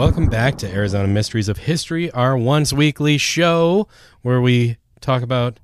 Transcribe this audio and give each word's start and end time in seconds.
Welcome 0.00 0.28
back 0.28 0.56
to 0.56 0.66
Arizona 0.66 1.06
Mysteries 1.08 1.50
of 1.50 1.58
History, 1.58 2.10
our 2.12 2.34
once 2.34 2.72
weekly 2.72 3.18
show 3.18 3.86
where 4.22 4.40
we 4.40 4.78
talk 5.02 5.20
about, 5.20 5.60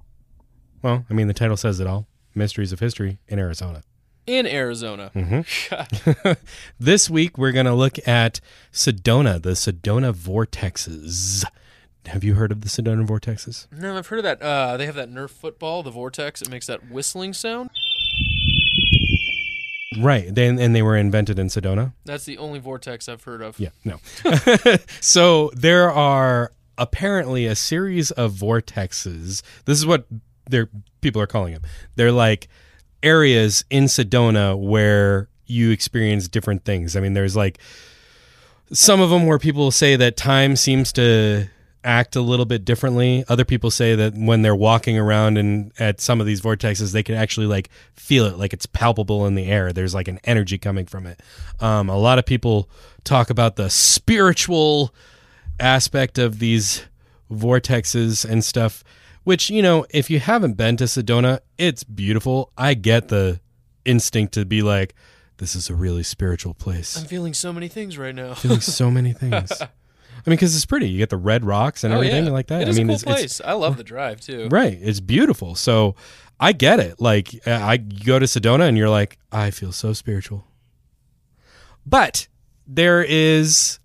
well, 0.82 1.06
I 1.08 1.14
mean, 1.14 1.26
the 1.26 1.32
title 1.32 1.56
says 1.56 1.80
it 1.80 1.86
all 1.86 2.06
Mysteries 2.34 2.70
of 2.70 2.78
History 2.78 3.16
in 3.28 3.38
Arizona. 3.38 3.82
In 4.26 4.46
Arizona. 4.46 5.10
Mm-hmm. 5.14 6.32
This 6.78 7.08
week, 7.08 7.38
we're 7.38 7.52
going 7.52 7.64
to 7.64 7.72
look 7.72 7.96
at 8.06 8.42
Sedona, 8.74 9.40
the 9.40 9.52
Sedona 9.52 10.12
vortexes. 10.12 11.42
Have 12.04 12.22
you 12.22 12.34
heard 12.34 12.52
of 12.52 12.60
the 12.60 12.68
Sedona 12.68 13.06
vortexes? 13.06 13.66
No, 13.72 13.96
I've 13.96 14.08
heard 14.08 14.18
of 14.18 14.24
that. 14.24 14.42
Uh, 14.42 14.76
they 14.76 14.84
have 14.84 14.96
that 14.96 15.10
Nerf 15.10 15.30
football, 15.30 15.82
the 15.82 15.90
Vortex. 15.90 16.42
It 16.42 16.50
makes 16.50 16.66
that 16.66 16.90
whistling 16.90 17.32
sound. 17.32 17.70
Right. 19.98 20.34
They, 20.34 20.46
and 20.46 20.74
they 20.74 20.82
were 20.82 20.96
invented 20.96 21.38
in 21.38 21.48
Sedona. 21.48 21.92
That's 22.04 22.24
the 22.24 22.38
only 22.38 22.58
Vortex 22.58 23.08
I've 23.08 23.24
heard 23.24 23.42
of. 23.42 23.58
Yeah, 23.58 23.70
no. 23.84 23.98
so 25.00 25.50
there 25.54 25.90
are 25.90 26.52
apparently 26.78 27.46
a 27.46 27.54
series 27.54 28.10
of 28.12 28.32
vortexes. 28.32 29.42
This 29.64 29.78
is 29.78 29.86
what 29.86 30.06
they're, 30.48 30.68
people 31.00 31.20
are 31.20 31.26
calling 31.26 31.54
them. 31.54 31.62
They're 31.96 32.12
like 32.12 32.48
areas 33.02 33.64
in 33.70 33.84
Sedona 33.84 34.58
where 34.58 35.28
you 35.46 35.70
experience 35.70 36.28
different 36.28 36.64
things. 36.64 36.96
I 36.96 37.00
mean, 37.00 37.14
there's 37.14 37.36
like 37.36 37.58
some 38.72 39.00
of 39.00 39.10
them 39.10 39.26
where 39.26 39.38
people 39.38 39.70
say 39.70 39.96
that 39.96 40.16
time 40.16 40.56
seems 40.56 40.92
to 40.94 41.48
act 41.86 42.16
a 42.16 42.20
little 42.20 42.44
bit 42.44 42.64
differently. 42.64 43.24
Other 43.28 43.44
people 43.44 43.70
say 43.70 43.94
that 43.94 44.14
when 44.14 44.42
they're 44.42 44.56
walking 44.56 44.98
around 44.98 45.38
and 45.38 45.72
at 45.78 46.00
some 46.00 46.20
of 46.20 46.26
these 46.26 46.40
vortexes, 46.40 46.92
they 46.92 47.02
can 47.02 47.14
actually 47.14 47.46
like 47.46 47.70
feel 47.94 48.26
it, 48.26 48.36
like 48.36 48.52
it's 48.52 48.66
palpable 48.66 49.24
in 49.26 49.36
the 49.36 49.46
air. 49.46 49.72
There's 49.72 49.94
like 49.94 50.08
an 50.08 50.18
energy 50.24 50.58
coming 50.58 50.84
from 50.86 51.06
it. 51.06 51.20
Um, 51.60 51.88
a 51.88 51.96
lot 51.96 52.18
of 52.18 52.26
people 52.26 52.68
talk 53.04 53.30
about 53.30 53.56
the 53.56 53.70
spiritual 53.70 54.92
aspect 55.60 56.18
of 56.18 56.40
these 56.40 56.84
vortexes 57.30 58.28
and 58.28 58.44
stuff. 58.44 58.82
Which 59.24 59.50
you 59.50 59.62
know, 59.62 59.86
if 59.90 60.10
you 60.10 60.20
haven't 60.20 60.54
been 60.54 60.76
to 60.76 60.84
Sedona, 60.84 61.40
it's 61.58 61.82
beautiful. 61.82 62.52
I 62.56 62.74
get 62.74 63.08
the 63.08 63.40
instinct 63.84 64.34
to 64.34 64.44
be 64.44 64.62
like, 64.62 64.94
this 65.38 65.54
is 65.54 65.68
a 65.68 65.74
really 65.74 66.02
spiritual 66.02 66.54
place. 66.54 66.96
I'm 66.96 67.06
feeling 67.06 67.34
so 67.34 67.52
many 67.52 67.68
things 67.68 67.98
right 67.98 68.14
now. 68.14 68.34
feeling 68.34 68.60
so 68.60 68.90
many 68.90 69.12
things. 69.12 69.50
I 70.24 70.30
mean, 70.30 70.36
because 70.36 70.54
it's 70.56 70.66
pretty. 70.66 70.88
You 70.88 70.98
get 70.98 71.10
the 71.10 71.16
red 71.16 71.44
rocks 71.44 71.84
and 71.84 71.92
Oh, 71.92 71.96
everything 71.96 72.24
yeah. 72.26 72.30
like 72.32 72.46
that. 72.48 72.62
It 72.62 72.66
I 72.66 72.70
is 72.70 72.76
mean, 72.78 72.86
a 72.86 72.88
cool 72.88 72.94
it's, 72.94 73.02
it's 73.02 73.12
place. 73.12 73.40
I 73.44 73.52
love 73.52 73.76
the 73.76 73.84
drive 73.84 74.20
too. 74.20 74.48
right. 74.50 74.76
It's 74.80 75.00
beautiful. 75.00 75.54
So 75.54 75.94
I 76.40 76.52
get 76.52 76.80
it. 76.80 77.00
Like 77.00 77.46
I 77.46 77.76
go 77.76 78.18
to 78.18 78.26
Sedona 78.26 78.66
and 78.68 78.76
you're 78.76 78.90
like, 78.90 79.18
I 79.30 79.50
feel 79.50 79.72
so 79.72 79.92
spiritual. 79.92 80.46
But 81.84 82.28
there 82.66 83.02
is 83.02 83.78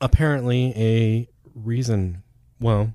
apparently 0.00 0.72
a 0.76 1.28
reason. 1.54 2.22
Well, 2.60 2.94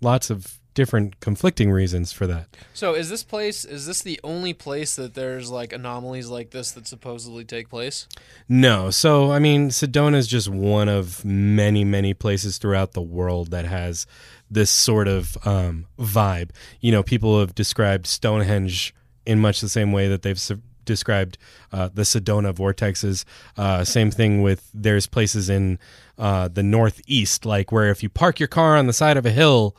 lots 0.00 0.30
of 0.30 0.60
different 0.74 1.20
conflicting 1.20 1.70
reasons 1.70 2.12
for 2.12 2.26
that. 2.26 2.48
So, 2.74 2.94
is 2.94 3.08
this 3.08 3.22
place? 3.22 3.64
Is 3.64 3.86
this 3.86 4.02
the 4.02 4.20
only 4.22 4.52
place 4.52 4.96
that 4.96 5.14
there's 5.14 5.50
like 5.50 5.72
anomalies 5.72 6.28
like 6.28 6.50
this 6.50 6.72
that 6.72 6.86
supposedly 6.86 7.44
take 7.44 7.68
place? 7.70 8.06
No. 8.48 8.90
So, 8.90 9.32
I 9.32 9.38
mean, 9.38 9.70
Sedona 9.70 10.16
is 10.16 10.26
just 10.26 10.48
one 10.48 10.88
of 10.88 11.24
many, 11.24 11.84
many 11.84 12.12
places 12.14 12.58
throughout 12.58 12.92
the 12.92 13.02
world 13.02 13.50
that 13.50 13.64
has 13.64 14.06
this 14.50 14.70
sort 14.70 15.08
of 15.08 15.38
um, 15.46 15.86
vibe. 15.98 16.50
You 16.80 16.92
know, 16.92 17.02
people 17.02 17.40
have 17.40 17.54
described 17.54 18.06
Stonehenge 18.06 18.94
in 19.24 19.38
much 19.38 19.60
the 19.60 19.68
same 19.68 19.92
way 19.92 20.08
that 20.08 20.22
they've 20.22 20.36
s- 20.36 20.52
described 20.84 21.38
uh, 21.72 21.88
the 21.92 22.02
Sedona 22.02 22.52
vortexes. 22.54 23.24
Uh, 23.56 23.84
same 23.84 24.10
thing 24.10 24.42
with 24.42 24.68
there's 24.74 25.06
places 25.06 25.48
in 25.48 25.78
uh, 26.18 26.48
the 26.48 26.62
Northeast, 26.62 27.46
like 27.46 27.72
where 27.72 27.90
if 27.90 28.02
you 28.02 28.08
park 28.08 28.38
your 28.38 28.48
car 28.48 28.76
on 28.76 28.86
the 28.86 28.92
side 28.92 29.16
of 29.16 29.24
a 29.24 29.30
hill, 29.30 29.76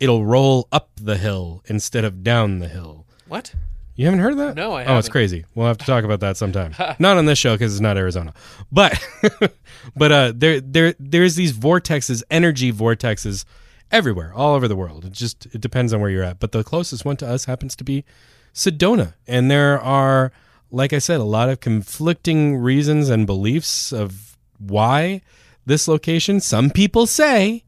it'll 0.00 0.24
roll 0.24 0.68
up 0.72 0.90
the 1.00 1.16
hill 1.16 1.62
instead 1.66 2.04
of 2.04 2.22
down 2.22 2.58
the 2.58 2.68
hill. 2.68 3.06
What? 3.28 3.54
You 3.96 4.04
haven't 4.04 4.20
heard 4.20 4.32
of 4.32 4.38
that? 4.38 4.56
No, 4.56 4.72
I 4.72 4.84
Oh, 4.84 4.98
it's 4.98 5.08
crazy. 5.08 5.46
We'll 5.54 5.66
have 5.66 5.78
to 5.78 5.86
talk 5.86 6.04
about 6.04 6.20
that 6.20 6.36
sometime. 6.36 6.74
not 6.98 7.16
on 7.16 7.24
this 7.24 7.38
show 7.38 7.54
because 7.54 7.72
it's 7.72 7.80
not 7.80 7.96
Arizona, 7.96 8.34
but 8.70 9.02
but 9.96 10.12
uh, 10.12 10.32
there 10.36 10.60
there 10.60 10.94
there's 11.00 11.34
these 11.34 11.54
vortexes, 11.54 12.22
energy 12.30 12.70
vortexes, 12.70 13.46
everywhere, 13.90 14.32
all 14.34 14.54
over 14.54 14.68
the 14.68 14.76
world. 14.76 15.06
It 15.06 15.12
just 15.12 15.46
it 15.46 15.62
depends 15.62 15.94
on 15.94 16.00
where 16.02 16.10
you're 16.10 16.22
at. 16.24 16.38
But 16.38 16.52
the 16.52 16.62
closest 16.62 17.06
one 17.06 17.16
to 17.18 17.26
us 17.26 17.46
happens 17.46 17.74
to 17.76 17.84
be 17.84 18.04
Sedona, 18.52 19.14
and 19.26 19.50
there 19.50 19.80
are, 19.80 20.30
like 20.70 20.92
I 20.92 20.98
said, 20.98 21.20
a 21.20 21.24
lot 21.24 21.48
of 21.48 21.60
conflicting 21.60 22.58
reasons 22.58 23.08
and 23.08 23.26
beliefs 23.26 23.92
of 23.92 24.36
why 24.58 25.22
this 25.64 25.88
location. 25.88 26.40
Some 26.40 26.68
people 26.68 27.06
say 27.06 27.64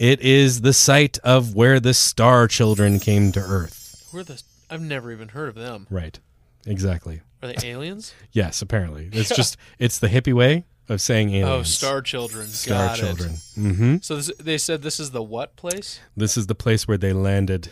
it 0.00 0.20
is 0.22 0.62
the 0.62 0.72
site 0.72 1.18
of 1.18 1.54
where 1.54 1.78
the 1.78 1.92
star 1.92 2.48
children 2.48 2.98
came 2.98 3.32
to 3.32 3.40
Earth. 3.40 4.08
Who 4.10 4.18
are 4.18 4.24
the? 4.24 4.42
I've 4.70 4.80
never 4.80 5.12
even 5.12 5.28
heard 5.28 5.50
of 5.50 5.54
them. 5.54 5.86
Right. 5.90 6.18
Exactly. 6.66 7.20
Are 7.42 7.52
they 7.52 7.68
aliens? 7.68 8.14
Yes, 8.32 8.62
apparently. 8.62 9.10
It's 9.12 9.28
just 9.28 9.56
it's 9.78 9.98
the 9.98 10.08
hippie 10.08 10.32
way 10.32 10.64
of 10.88 11.00
saying 11.00 11.30
aliens. 11.34 11.50
oh, 11.60 11.62
star 11.62 12.00
children. 12.00 12.48
Star 12.48 12.88
Got 12.88 12.96
children. 12.96 13.32
It. 13.56 13.74
hmm 13.76 13.96
So 14.00 14.16
this, 14.16 14.32
they 14.38 14.56
said 14.58 14.82
this 14.82 14.98
is 14.98 15.10
the 15.10 15.22
what 15.22 15.54
place? 15.56 16.00
This 16.16 16.36
is 16.36 16.46
the 16.46 16.54
place 16.54 16.88
where 16.88 16.98
they 16.98 17.12
landed, 17.12 17.70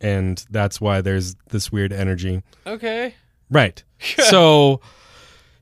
and 0.00 0.44
that's 0.50 0.80
why 0.80 1.00
there's 1.02 1.36
this 1.50 1.70
weird 1.70 1.92
energy. 1.92 2.42
Okay. 2.66 3.14
Right. 3.50 3.82
so, 4.00 4.80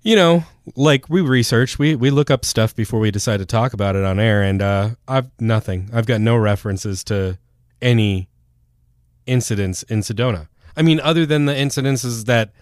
you 0.02 0.16
know, 0.16 0.44
like 0.76 1.08
we 1.08 1.20
research, 1.20 1.78
we 1.78 1.94
we 1.94 2.10
look 2.10 2.30
up 2.30 2.44
stuff 2.44 2.74
before 2.74 3.00
we 3.00 3.10
decide 3.10 3.38
to 3.38 3.46
talk 3.46 3.72
about 3.72 3.96
it 3.96 4.04
on 4.04 4.18
air, 4.18 4.42
and 4.42 4.62
uh, 4.62 4.90
I've 5.06 5.30
nothing. 5.40 5.90
I've 5.92 6.06
got 6.06 6.20
no 6.20 6.36
references 6.36 7.04
to 7.04 7.38
any 7.80 8.28
incidents 9.26 9.82
in 9.84 10.00
Sedona. 10.00 10.48
I 10.76 10.82
mean, 10.82 11.00
other 11.00 11.26
than 11.26 11.46
the 11.46 11.52
incidences 11.52 12.24
that 12.26 12.52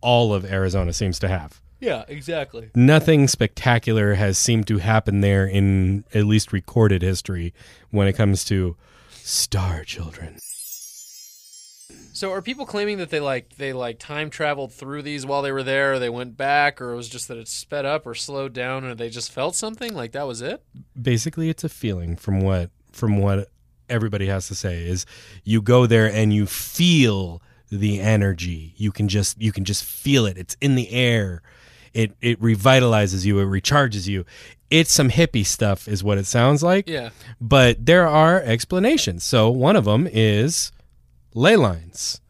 all 0.00 0.34
of 0.34 0.44
Arizona 0.44 0.92
seems 0.92 1.18
to 1.20 1.28
have. 1.28 1.60
Yeah, 1.80 2.04
exactly. 2.08 2.70
nothing 2.74 3.28
spectacular 3.28 4.14
has 4.14 4.38
seemed 4.38 4.66
to 4.68 4.78
happen 4.78 5.20
there 5.20 5.44
in 5.46 6.04
at 6.14 6.24
least 6.24 6.50
recorded 6.50 7.02
history 7.02 7.52
when 7.90 8.08
it 8.08 8.14
comes 8.14 8.42
to 8.46 8.76
star 9.10 9.84
children. 9.84 10.38
So 12.12 12.30
are 12.30 12.40
people 12.40 12.64
claiming 12.64 12.98
that 12.98 13.10
they 13.10 13.20
like 13.20 13.56
they 13.56 13.72
like 13.72 13.98
time 13.98 14.30
traveled 14.30 14.72
through 14.72 15.02
these 15.02 15.26
while 15.26 15.42
they 15.42 15.52
were 15.52 15.62
there, 15.64 15.94
or 15.94 15.98
they 15.98 16.08
went 16.08 16.36
back, 16.36 16.80
or 16.80 16.92
it 16.92 16.96
was 16.96 17.08
just 17.08 17.28
that 17.28 17.36
it 17.38 17.48
sped 17.48 17.84
up 17.84 18.06
or 18.06 18.14
slowed 18.14 18.52
down, 18.52 18.84
or 18.84 18.94
they 18.94 19.10
just 19.10 19.32
felt 19.32 19.56
something 19.56 19.94
like 19.94 20.12
that 20.12 20.26
was 20.26 20.40
it? 20.40 20.62
Basically, 21.00 21.48
it's 21.48 21.64
a 21.64 21.68
feeling 21.68 22.16
from 22.16 22.40
what 22.40 22.70
from 22.92 23.18
what 23.18 23.50
everybody 23.88 24.26
has 24.26 24.48
to 24.48 24.54
say 24.54 24.86
is 24.86 25.04
you 25.42 25.60
go 25.60 25.86
there 25.86 26.10
and 26.10 26.32
you 26.32 26.46
feel 26.46 27.42
the 27.70 28.00
energy. 28.00 28.74
You 28.76 28.92
can 28.92 29.08
just 29.08 29.40
you 29.42 29.52
can 29.52 29.64
just 29.64 29.82
feel 29.84 30.24
it. 30.26 30.38
It's 30.38 30.56
in 30.60 30.76
the 30.76 30.90
air. 30.90 31.42
It 31.92 32.12
it 32.20 32.40
revitalizes 32.40 33.24
you. 33.24 33.40
It 33.40 33.46
recharges 33.46 34.06
you. 34.06 34.24
It's 34.70 34.92
some 34.92 35.10
hippie 35.10 35.44
stuff, 35.46 35.86
is 35.86 36.02
what 36.02 36.18
it 36.18 36.26
sounds 36.26 36.62
like. 36.62 36.88
Yeah. 36.88 37.10
but 37.40 37.84
there 37.84 38.06
are 38.08 38.40
explanations. 38.40 39.22
So 39.24 39.50
one 39.50 39.76
of 39.76 39.84
them 39.84 40.08
is 40.10 40.72
ley 41.34 41.56
lines. 41.56 42.20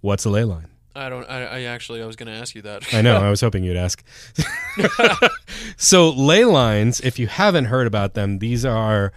What's 0.00 0.24
a 0.24 0.30
ley 0.30 0.44
line? 0.44 0.68
I 0.94 1.08
don't. 1.08 1.24
I, 1.24 1.44
I 1.44 1.60
actually 1.62 2.02
I 2.02 2.06
was 2.06 2.16
going 2.16 2.26
to 2.26 2.38
ask 2.38 2.54
you 2.54 2.62
that. 2.62 2.92
I 2.92 3.00
know. 3.00 3.16
I 3.16 3.30
was 3.30 3.40
hoping 3.40 3.64
you'd 3.64 3.76
ask. 3.76 4.04
so 5.76 6.10
ley 6.10 6.44
lines, 6.44 7.00
if 7.00 7.18
you 7.18 7.28
haven't 7.28 7.66
heard 7.66 7.86
about 7.86 8.14
them, 8.14 8.40
these 8.40 8.64
are 8.64 9.12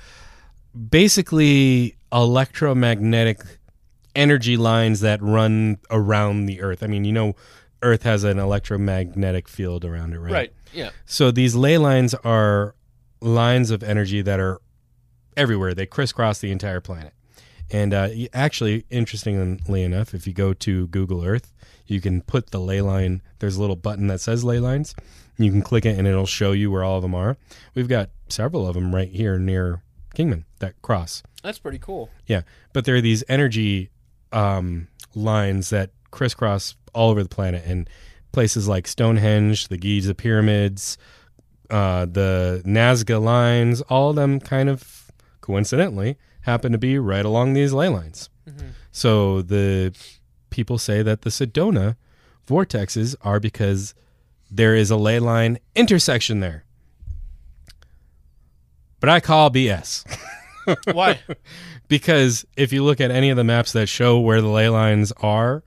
basically 0.89 1.97
electromagnetic 2.13 3.41
energy 4.15 4.55
lines 4.55 5.01
that 5.01 5.21
run 5.21 5.77
around 5.89 6.45
the 6.45 6.61
Earth. 6.61 6.81
I 6.81 6.87
mean, 6.87 7.03
you 7.03 7.11
know, 7.11 7.35
Earth 7.81 8.03
has 8.03 8.23
an 8.23 8.39
electromagnetic 8.39 9.49
field 9.49 9.83
around 9.83 10.13
it, 10.13 10.19
right? 10.19 10.31
right. 10.31 10.53
Yeah. 10.73 10.91
So 11.05 11.31
these 11.31 11.55
ley 11.55 11.77
lines 11.77 12.13
are 12.13 12.75
lines 13.19 13.71
of 13.71 13.83
energy 13.83 14.21
that 14.21 14.39
are 14.39 14.61
everywhere. 15.35 15.73
They 15.73 15.85
crisscross 15.85 16.39
the 16.39 16.51
entire 16.51 16.79
planet. 16.79 17.13
And 17.71 17.93
uh, 17.93 18.09
actually, 18.33 18.85
interestingly 18.89 19.83
enough, 19.83 20.13
if 20.13 20.27
you 20.27 20.33
go 20.33 20.53
to 20.53 20.87
Google 20.87 21.25
Earth, 21.25 21.53
you 21.87 21.99
can 21.99 22.21
put 22.21 22.51
the 22.51 22.59
ley 22.59 22.81
line. 22.81 23.21
There's 23.39 23.57
a 23.57 23.61
little 23.61 23.75
button 23.75 24.07
that 24.07 24.21
says 24.21 24.43
ley 24.43 24.59
lines. 24.59 24.95
You 25.37 25.51
can 25.51 25.61
click 25.61 25.85
it, 25.85 25.97
and 25.97 26.07
it'll 26.07 26.25
show 26.25 26.51
you 26.51 26.71
where 26.71 26.83
all 26.83 26.97
of 26.97 27.01
them 27.01 27.15
are. 27.15 27.37
We've 27.73 27.87
got 27.87 28.09
several 28.29 28.67
of 28.67 28.75
them 28.75 28.93
right 28.93 29.09
here 29.09 29.37
near 29.37 29.81
Kingman 30.13 30.45
that 30.59 30.81
cross. 30.81 31.23
That's 31.43 31.59
pretty 31.59 31.79
cool. 31.79 32.09
Yeah, 32.25 32.41
but 32.73 32.85
there 32.85 32.95
are 32.95 33.01
these 33.01 33.23
energy 33.27 33.89
um, 34.31 34.87
lines 35.13 35.69
that 35.71 35.91
crisscross 36.11 36.75
all 36.93 37.09
over 37.09 37.23
the 37.23 37.29
planet, 37.29 37.63
and 37.65 37.89
places 38.31 38.67
like 38.67 38.87
Stonehenge, 38.87 39.67
the 39.67 39.77
Giza 39.77 40.15
pyramids, 40.15 40.97
uh, 41.69 42.05
the 42.05 42.61
Nazca 42.65 43.21
lines, 43.21 43.81
all 43.81 44.11
of 44.11 44.15
them 44.15 44.39
kind 44.39 44.69
of 44.69 45.11
coincidentally 45.41 46.17
happen 46.45 46.71
to 46.71 46.77
be 46.77 46.97
right 46.97 47.25
along 47.25 47.53
these 47.53 47.73
ley 47.73 47.89
lines. 47.89 48.29
Mm-hmm. 48.49 48.69
So 48.91 49.41
the 49.41 49.95
people 50.49 50.77
say 50.77 51.01
that 51.01 51.23
the 51.23 51.29
Sedona 51.29 51.97
vortexes 52.47 53.15
are 53.21 53.39
because 53.39 53.93
there 54.49 54.75
is 54.75 54.91
a 54.91 54.95
ley 54.95 55.19
line 55.19 55.57
intersection 55.75 56.39
there. 56.39 56.63
but 58.99 59.09
I 59.09 59.19
call 59.19 59.51
BS. 59.51 60.05
Why? 60.93 61.19
because 61.87 62.45
if 62.55 62.71
you 62.71 62.83
look 62.83 63.01
at 63.01 63.11
any 63.11 63.29
of 63.29 63.37
the 63.37 63.43
maps 63.43 63.73
that 63.73 63.87
show 63.87 64.19
where 64.19 64.41
the 64.41 64.47
ley 64.47 64.69
lines 64.69 65.11
are, 65.21 65.63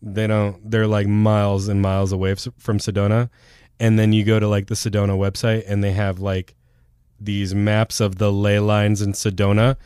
they 0.00 0.26
don't. 0.26 0.70
They're 0.70 0.86
like 0.86 1.06
miles 1.06 1.68
and 1.68 1.80
miles 1.80 2.12
away 2.12 2.34
from 2.34 2.78
Sedona, 2.78 3.30
and 3.78 3.98
then 3.98 4.12
you 4.12 4.24
go 4.24 4.40
to 4.40 4.48
like 4.48 4.66
the 4.66 4.74
Sedona 4.74 5.16
website, 5.16 5.64
and 5.66 5.82
they 5.82 5.92
have 5.92 6.18
like 6.18 6.54
these 7.20 7.54
maps 7.54 8.00
of 8.00 8.18
the 8.18 8.32
ley 8.32 8.58
lines 8.58 9.00
in 9.00 9.12
Sedona, 9.12 9.76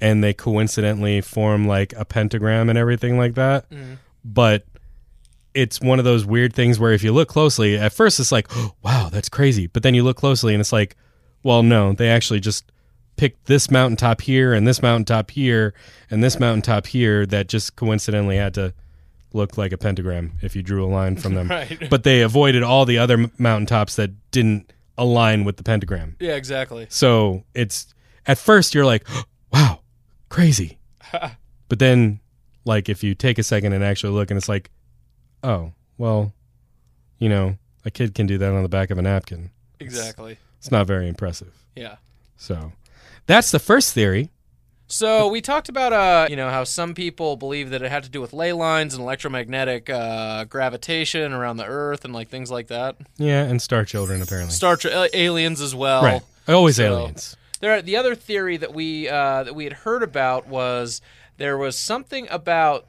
and 0.00 0.22
they 0.22 0.34
coincidentally 0.34 1.20
form 1.20 1.66
like 1.66 1.92
a 1.96 2.04
pentagram 2.04 2.68
and 2.68 2.78
everything 2.78 3.16
like 3.18 3.34
that. 3.34 3.68
Mm. 3.70 3.98
But 4.24 4.64
it's 5.54 5.80
one 5.80 5.98
of 5.98 6.04
those 6.04 6.24
weird 6.26 6.52
things 6.52 6.78
where 6.78 6.92
if 6.92 7.02
you 7.02 7.12
look 7.12 7.28
closely, 7.28 7.76
at 7.76 7.92
first 7.92 8.20
it's 8.20 8.32
like, 8.32 8.46
oh, 8.54 8.74
wow, 8.82 9.08
that's 9.10 9.28
crazy. 9.28 9.66
But 9.66 9.82
then 9.82 9.94
you 9.94 10.02
look 10.02 10.16
closely 10.16 10.54
and 10.54 10.60
it's 10.60 10.72
like, 10.72 10.96
well, 11.42 11.62
no, 11.62 11.92
they 11.92 12.08
actually 12.08 12.40
just 12.40 12.70
picked 13.16 13.46
this 13.46 13.70
mountaintop 13.70 14.20
here 14.20 14.52
and 14.52 14.68
this 14.68 14.82
mountaintop 14.82 15.30
here 15.30 15.72
and 16.10 16.22
this 16.22 16.38
mountaintop 16.38 16.86
here 16.86 17.24
that 17.26 17.48
just 17.48 17.74
coincidentally 17.76 18.36
had 18.36 18.52
to 18.54 18.74
look 19.32 19.56
like 19.56 19.72
a 19.72 19.78
pentagram 19.78 20.32
if 20.42 20.54
you 20.54 20.62
drew 20.62 20.84
a 20.84 20.88
line 20.88 21.16
from 21.16 21.34
them. 21.34 21.48
Right. 21.56 21.88
But 21.88 22.02
they 22.02 22.22
avoided 22.22 22.62
all 22.62 22.84
the 22.84 22.98
other 22.98 23.30
mountaintops 23.38 23.96
that 23.96 24.10
didn't 24.30 24.72
align 24.98 25.44
with 25.44 25.56
the 25.56 25.62
pentagram. 25.62 26.16
yeah, 26.20 26.34
exactly. 26.34 26.86
So 26.90 27.44
it's 27.54 27.94
at 28.26 28.38
first 28.38 28.74
you're 28.74 28.84
like, 28.84 29.06
wow, 29.52 29.80
crazy. 30.36 30.78
but 31.68 31.78
then, 31.78 32.20
like, 32.66 32.90
if 32.90 33.02
you 33.02 33.14
take 33.14 33.38
a 33.38 33.42
second 33.42 33.72
and 33.72 33.82
actually 33.82 34.12
look, 34.12 34.30
and 34.30 34.36
it's 34.36 34.50
like, 34.50 34.70
oh, 35.42 35.72
well, 35.96 36.34
you 37.18 37.30
know, 37.30 37.56
a 37.86 37.90
kid 37.90 38.14
can 38.14 38.26
do 38.26 38.36
that 38.36 38.52
on 38.52 38.62
the 38.62 38.68
back 38.68 38.90
of 38.90 38.98
a 38.98 39.02
napkin. 39.02 39.50
Exactly. 39.80 40.36
It's 40.58 40.70
not 40.70 40.86
very 40.86 41.08
impressive. 41.08 41.54
Yeah. 41.74 41.96
So 42.36 42.72
that's 43.26 43.50
the 43.50 43.58
first 43.58 43.94
theory. 43.94 44.28
So 44.88 45.28
we 45.28 45.40
talked 45.40 45.68
about 45.68 45.92
uh, 45.92 46.26
you 46.30 46.36
know, 46.36 46.50
how 46.50 46.64
some 46.64 46.94
people 46.94 47.36
believe 47.36 47.70
that 47.70 47.82
it 47.82 47.90
had 47.90 48.04
to 48.04 48.10
do 48.10 48.20
with 48.20 48.32
ley 48.32 48.52
lines 48.52 48.94
and 48.94 49.02
electromagnetic 49.02 49.90
uh, 49.90 50.44
gravitation 50.44 51.32
around 51.32 51.56
the 51.56 51.64
Earth 51.66 52.04
and 52.04 52.12
like 52.14 52.28
things 52.28 52.50
like 52.50 52.68
that. 52.68 52.96
Yeah, 53.16 53.42
and 53.42 53.60
Star 53.60 53.84
Children 53.84 54.22
apparently. 54.22 54.52
Star 54.52 54.76
Trek 54.76 54.94
uh, 54.94 55.08
aliens 55.12 55.60
as 55.60 55.74
well. 55.74 56.02
right. 56.02 56.22
Always 56.46 56.76
so- 56.76 56.84
aliens. 56.84 57.36
There, 57.58 57.80
the 57.82 57.96
other 57.96 58.14
theory 58.14 58.56
that 58.56 58.74
we 58.74 59.08
uh, 59.08 59.44
that 59.44 59.54
we 59.54 59.64
had 59.64 59.72
heard 59.72 60.02
about 60.02 60.46
was 60.46 61.00
there 61.36 61.56
was 61.56 61.78
something 61.78 62.26
about 62.30 62.86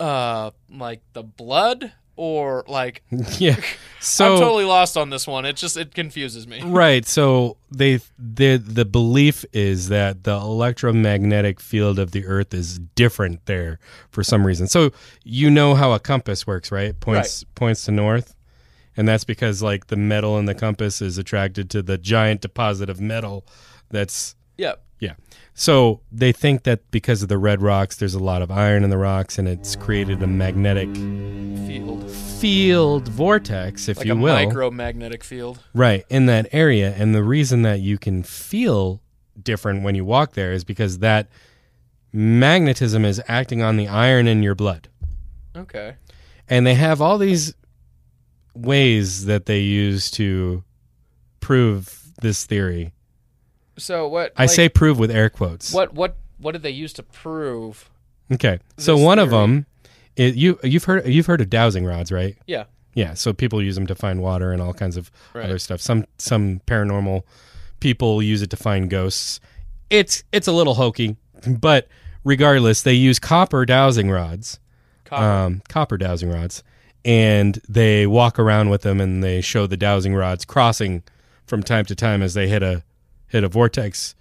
uh, 0.00 0.50
like 0.70 1.00
the 1.12 1.22
blood 1.22 1.92
or 2.16 2.64
like 2.68 3.02
yeah. 3.38 3.56
So 4.00 4.34
I'm 4.34 4.38
totally 4.38 4.66
lost 4.66 4.98
on 4.98 5.08
this 5.08 5.26
one. 5.26 5.46
It 5.46 5.56
just 5.56 5.78
it 5.78 5.94
confuses 5.94 6.46
me. 6.46 6.60
Right. 6.64 7.06
So 7.06 7.56
they 7.70 8.00
the 8.18 8.58
the 8.58 8.84
belief 8.84 9.46
is 9.54 9.88
that 9.88 10.24
the 10.24 10.34
electromagnetic 10.34 11.58
field 11.58 11.98
of 11.98 12.10
the 12.10 12.26
Earth 12.26 12.52
is 12.52 12.80
different 12.96 13.46
there 13.46 13.78
for 14.10 14.22
some 14.22 14.46
reason. 14.46 14.66
So 14.66 14.90
you 15.22 15.50
know 15.50 15.74
how 15.74 15.92
a 15.92 15.98
compass 15.98 16.46
works, 16.46 16.70
right? 16.70 16.98
Points 17.00 17.44
points 17.54 17.86
to 17.86 17.92
north. 17.92 18.34
And 18.94 19.08
that's 19.08 19.24
because 19.24 19.62
like 19.62 19.86
the 19.86 19.96
metal 19.96 20.38
in 20.38 20.44
the 20.44 20.54
compass 20.54 21.00
is 21.00 21.16
attracted 21.16 21.70
to 21.70 21.82
the 21.82 21.96
giant 21.96 22.42
deposit 22.42 22.90
of 22.90 23.00
metal 23.00 23.46
that's 23.94 24.34
Yeah. 24.58 24.74
yeah. 25.00 25.14
So 25.54 26.00
they 26.12 26.32
think 26.32 26.64
that 26.64 26.90
because 26.90 27.22
of 27.22 27.28
the 27.28 27.38
red 27.38 27.62
rocks, 27.62 27.96
there's 27.96 28.14
a 28.14 28.18
lot 28.22 28.42
of 28.42 28.50
iron 28.50 28.82
in 28.84 28.90
the 28.90 28.98
rocks, 28.98 29.38
and 29.38 29.46
it's 29.48 29.76
created 29.76 30.22
a 30.22 30.26
magnetic 30.26 30.88
Field. 31.66 32.10
field 32.10 33.08
vortex, 33.08 33.88
if 33.88 33.98
Like 33.98 34.06
you 34.06 34.12
a 34.14 34.16
will. 34.16 34.34
micromagnetic 34.34 35.22
field. 35.22 35.60
Right, 35.72 36.04
in 36.10 36.26
that 36.26 36.48
area. 36.52 36.92
And 36.96 37.14
the 37.14 37.22
reason 37.22 37.62
that 37.62 37.80
you 37.80 37.98
can 37.98 38.22
feel 38.24 39.00
different 39.40 39.82
when 39.84 39.94
you 39.94 40.04
walk 40.04 40.32
there 40.34 40.52
is 40.52 40.64
because 40.64 40.98
that 40.98 41.28
magnetism 42.12 43.04
is 43.04 43.20
acting 43.28 43.62
on 43.62 43.76
the 43.76 43.88
iron 43.88 44.26
in 44.28 44.42
your 44.42 44.54
blood. 44.54 44.88
Okay. 45.56 45.94
And 46.48 46.66
they 46.66 46.74
have 46.74 47.00
all 47.00 47.18
these 47.18 47.54
ways 48.54 49.24
that 49.26 49.46
they 49.46 49.60
use 49.60 50.10
to 50.12 50.62
prove 51.40 52.12
this 52.22 52.44
theory. 52.44 52.92
So 53.76 54.08
what 54.08 54.32
I 54.36 54.42
like, 54.44 54.50
say 54.50 54.68
prove 54.68 54.98
with 54.98 55.10
air 55.10 55.28
quotes. 55.30 55.72
what 55.72 55.94
what 55.94 56.16
what 56.38 56.52
did 56.52 56.62
they 56.62 56.70
use 56.70 56.92
to 56.94 57.02
prove? 57.02 57.90
Okay. 58.32 58.58
So 58.78 58.96
one 58.96 59.18
of 59.18 59.30
them 59.30 59.66
is 60.16 60.36
you 60.36 60.58
you've 60.62 60.84
heard 60.84 61.06
you've 61.06 61.26
heard 61.26 61.40
of 61.40 61.50
dowsing 61.50 61.84
rods, 61.84 62.10
right? 62.12 62.36
Yeah. 62.46 62.64
Yeah, 62.96 63.14
so 63.14 63.32
people 63.32 63.60
use 63.60 63.74
them 63.74 63.88
to 63.88 63.94
find 63.96 64.20
water 64.22 64.52
and 64.52 64.62
all 64.62 64.72
kinds 64.72 64.96
of 64.96 65.10
Right. 65.32 65.44
other 65.46 65.58
stuff. 65.58 65.80
Some 65.80 66.06
some 66.18 66.60
paranormal 66.66 67.22
people 67.80 68.22
use 68.22 68.40
it 68.42 68.50
to 68.50 68.56
find 68.56 68.88
ghosts. 68.88 69.40
It's 69.90 70.22
it's 70.32 70.46
a 70.46 70.52
little 70.52 70.74
hokey, 70.74 71.16
but 71.46 71.88
regardless, 72.22 72.82
they 72.82 72.94
use 72.94 73.18
copper 73.18 73.66
dowsing 73.66 74.10
rods, 74.10 74.60
Copper. 75.04 75.24
um, 75.24 75.62
copper 75.68 75.96
dowsing 75.98 76.30
rods, 76.30 76.62
and 77.04 77.60
they 77.68 78.06
walk 78.06 78.38
around 78.38 78.70
with 78.70 78.82
them 78.82 79.00
and 79.00 79.22
they 79.24 79.40
show 79.40 79.66
the 79.66 79.76
dowsing 79.76 80.14
rods 80.14 80.44
crossing 80.44 81.02
from 81.46 81.62
time 81.64 81.84
to 81.86 81.94
time 81.96 82.22
as 82.22 82.34
they 82.34 82.46
hit 82.48 82.62
a 82.62 82.84
hit 83.34 83.42
a 83.44 83.48
vortex, 83.48 84.14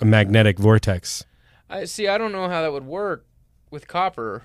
a 0.00 0.04
magnetic 0.04 0.56
vortex. 0.58 1.24
I 1.68 1.84
see. 1.84 2.06
I 2.06 2.16
don't 2.16 2.30
know 2.30 2.48
how 2.48 2.62
that 2.62 2.72
would 2.72 2.86
work 2.86 3.26
with 3.72 3.88
copper. 3.88 4.44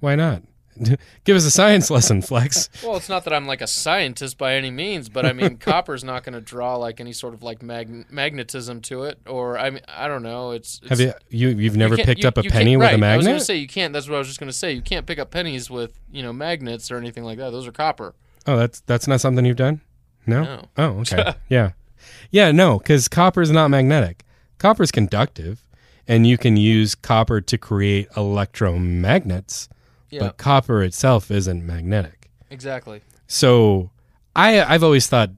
Why 0.00 0.14
not? 0.14 0.42
Give 1.24 1.34
us 1.34 1.46
a 1.46 1.50
science 1.50 1.90
lesson, 1.90 2.20
Flex. 2.22 2.68
Well, 2.84 2.96
it's 2.98 3.08
not 3.08 3.24
that 3.24 3.32
I'm 3.32 3.46
like 3.46 3.62
a 3.62 3.66
scientist 3.66 4.36
by 4.38 4.54
any 4.54 4.70
means, 4.70 5.08
but 5.08 5.24
I 5.24 5.32
mean, 5.32 5.56
copper's 5.70 6.04
not 6.04 6.22
going 6.24 6.34
to 6.34 6.40
draw 6.42 6.76
like 6.76 7.00
any 7.00 7.12
sort 7.14 7.32
of 7.34 7.42
like 7.42 7.62
mag- 7.62 8.10
magnetism 8.12 8.82
to 8.82 9.04
it, 9.04 9.18
or 9.26 9.58
I 9.58 9.70
mean, 9.70 9.80
I 9.88 10.06
don't 10.08 10.22
know. 10.22 10.50
It's, 10.52 10.78
it's 10.82 10.90
Have 10.90 11.00
you 11.00 11.14
you 11.30 11.48
you've 11.48 11.76
never 11.76 11.96
can't- 11.96 12.06
picked 12.06 12.22
you- 12.22 12.28
up 12.28 12.36
a 12.36 12.42
penny 12.42 12.76
with 12.76 12.84
right, 12.84 13.02
a 13.02 13.06
I 13.06 13.16
was 13.16 13.26
going 13.26 13.38
to 13.38 13.44
say 13.44 13.56
you 13.56 13.66
can't. 13.66 13.92
That's 13.94 14.08
what 14.08 14.16
I 14.16 14.18
was 14.18 14.28
just 14.28 14.38
going 14.38 14.50
to 14.52 14.56
say. 14.56 14.72
You 14.72 14.82
can't 14.82 15.06
pick 15.06 15.18
up 15.18 15.30
pennies 15.30 15.68
with 15.70 15.98
you 16.12 16.22
know 16.22 16.32
magnets 16.34 16.90
or 16.92 16.98
anything 16.98 17.24
like 17.24 17.38
that. 17.38 17.50
Those 17.50 17.66
are 17.66 17.72
copper. 17.72 18.14
Oh, 18.46 18.56
that's 18.58 18.80
that's 18.80 19.08
not 19.08 19.20
something 19.22 19.44
you've 19.46 19.56
done. 19.56 19.80
No. 20.26 20.42
No. 20.44 20.64
Oh, 20.76 20.84
okay. 21.00 21.34
yeah, 21.48 21.70
yeah. 22.30 22.50
No, 22.52 22.78
because 22.78 23.08
copper 23.08 23.42
is 23.42 23.50
not 23.50 23.68
magnetic. 23.68 24.24
Copper 24.58 24.82
is 24.82 24.90
conductive, 24.90 25.64
and 26.06 26.26
you 26.26 26.36
can 26.38 26.56
use 26.56 26.94
copper 26.94 27.40
to 27.40 27.58
create 27.58 28.10
electromagnets. 28.10 29.68
Yeah, 30.10 30.20
But 30.20 30.36
copper 30.38 30.82
itself 30.82 31.30
isn't 31.30 31.66
magnetic. 31.66 32.30
exactly. 32.50 33.02
So 33.26 33.90
I 34.34 34.62
I've 34.62 34.82
always 34.82 35.06
thought 35.06 35.30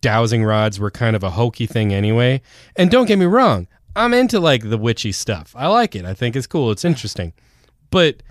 dowsing 0.00 0.42
rods 0.42 0.80
were 0.80 0.90
kind 0.90 1.14
of 1.14 1.22
a 1.22 1.30
hokey 1.30 1.66
thing 1.66 1.92
anyway. 1.92 2.40
And 2.76 2.90
don't 2.90 3.04
get 3.06 3.18
me 3.18 3.26
wrong, 3.26 3.66
I'm 3.94 4.14
into 4.14 4.40
like 4.40 4.70
the 4.70 4.78
witchy 4.78 5.12
stuff. 5.12 5.54
I 5.56 5.66
like 5.66 5.94
it. 5.94 6.06
I 6.06 6.14
think 6.14 6.34
it's 6.36 6.46
cool. 6.46 6.70
It's 6.70 6.84
interesting. 6.84 7.34
But 7.90 8.22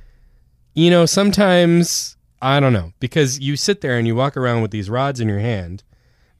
you 0.73 0.89
know, 0.89 1.05
sometimes 1.05 2.17
I 2.41 2.59
don't 2.59 2.73
know 2.73 2.93
because 2.99 3.39
you 3.39 3.55
sit 3.55 3.81
there 3.81 3.97
and 3.97 4.07
you 4.07 4.15
walk 4.15 4.35
around 4.37 4.63
with 4.63 4.71
these 4.71 4.89
rods 4.89 5.19
in 5.19 5.27
your 5.27 5.39
hand 5.39 5.83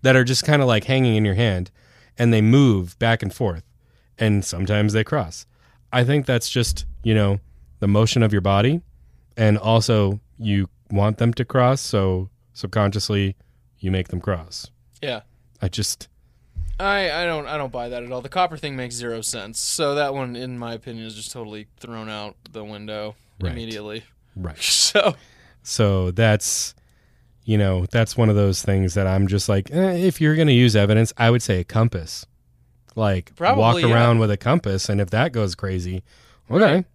that 0.02 0.16
are 0.16 0.24
just 0.24 0.44
kind 0.44 0.62
of 0.62 0.68
like 0.68 0.86
hanging 0.86 1.16
in 1.16 1.26
your 1.26 1.36
hand 1.36 1.72
and 2.18 2.34
they 2.34 2.42
move 2.42 2.98
back 3.00 3.22
and 3.24 3.34
forth 3.34 3.64
and 4.18 4.44
sometimes 4.46 4.94
they 4.94 5.04
cross. 5.04 5.46
I 5.92 6.04
think 6.04 6.26
that's 6.26 6.50
just, 6.50 6.86
you 7.04 7.14
know, 7.16 7.40
the 7.80 7.88
motion 7.88 8.22
of 8.24 8.32
your 8.32 8.42
body 8.42 8.82
and 9.38 9.58
also 9.58 10.20
you 10.38 10.70
want 10.92 11.18
them 11.18 11.34
to 11.36 11.46
cross 11.46 11.82
so 11.82 12.30
subconsciously 12.54 13.36
you 13.80 13.92
make 13.92 14.10
them 14.10 14.20
cross. 14.22 14.70
Yeah. 15.02 15.22
I 15.62 15.68
just 15.70 16.08
I, 16.80 17.12
I 17.12 17.26
don't 17.26 17.46
I 17.48 17.58
don't 17.58 17.72
buy 17.74 17.90
that 17.90 18.04
at 18.04 18.12
all. 18.12 18.22
The 18.22 18.30
copper 18.30 18.56
thing 18.58 18.76
makes 18.76 18.96
zero 18.96 19.20
sense. 19.22 19.60
So 19.60 19.96
that 19.96 20.14
one, 20.14 20.36
in 20.38 20.58
my 20.58 20.74
opinion, 20.74 21.06
is 21.08 21.14
just 21.16 21.32
totally 21.32 21.68
thrown 21.80 22.10
out 22.10 22.36
the 22.52 22.64
window 22.64 23.16
Right. 23.42 23.52
immediately. 23.54 24.04
right. 24.36 24.58
So 24.62 25.16
So 25.64 26.12
that's 26.12 26.74
you 27.50 27.58
know, 27.58 27.86
that's 27.88 28.16
one 28.16 28.30
of 28.30 28.36
those 28.36 28.62
things 28.62 28.94
that 28.94 29.08
I'm 29.08 29.26
just 29.28 29.50
like, 29.50 29.72
eh, 29.72 29.94
if 29.94 30.22
you're 30.22 30.36
going 30.36 30.48
to 30.50 30.54
use 30.54 30.76
evidence, 30.76 31.12
I 31.18 31.32
would 31.32 31.42
say 31.42 31.60
a 31.60 31.64
compass. 31.64 32.26
Like 32.96 33.34
Probably, 33.36 33.60
walk 33.62 33.82
yeah. 33.82 33.94
around 33.96 34.20
with 34.20 34.30
a 34.32 34.38
compass 34.38 34.90
and 34.90 35.00
if 35.02 35.10
that 35.12 35.32
goes 35.32 35.56
crazy, 35.56 36.04
okay. 36.52 36.86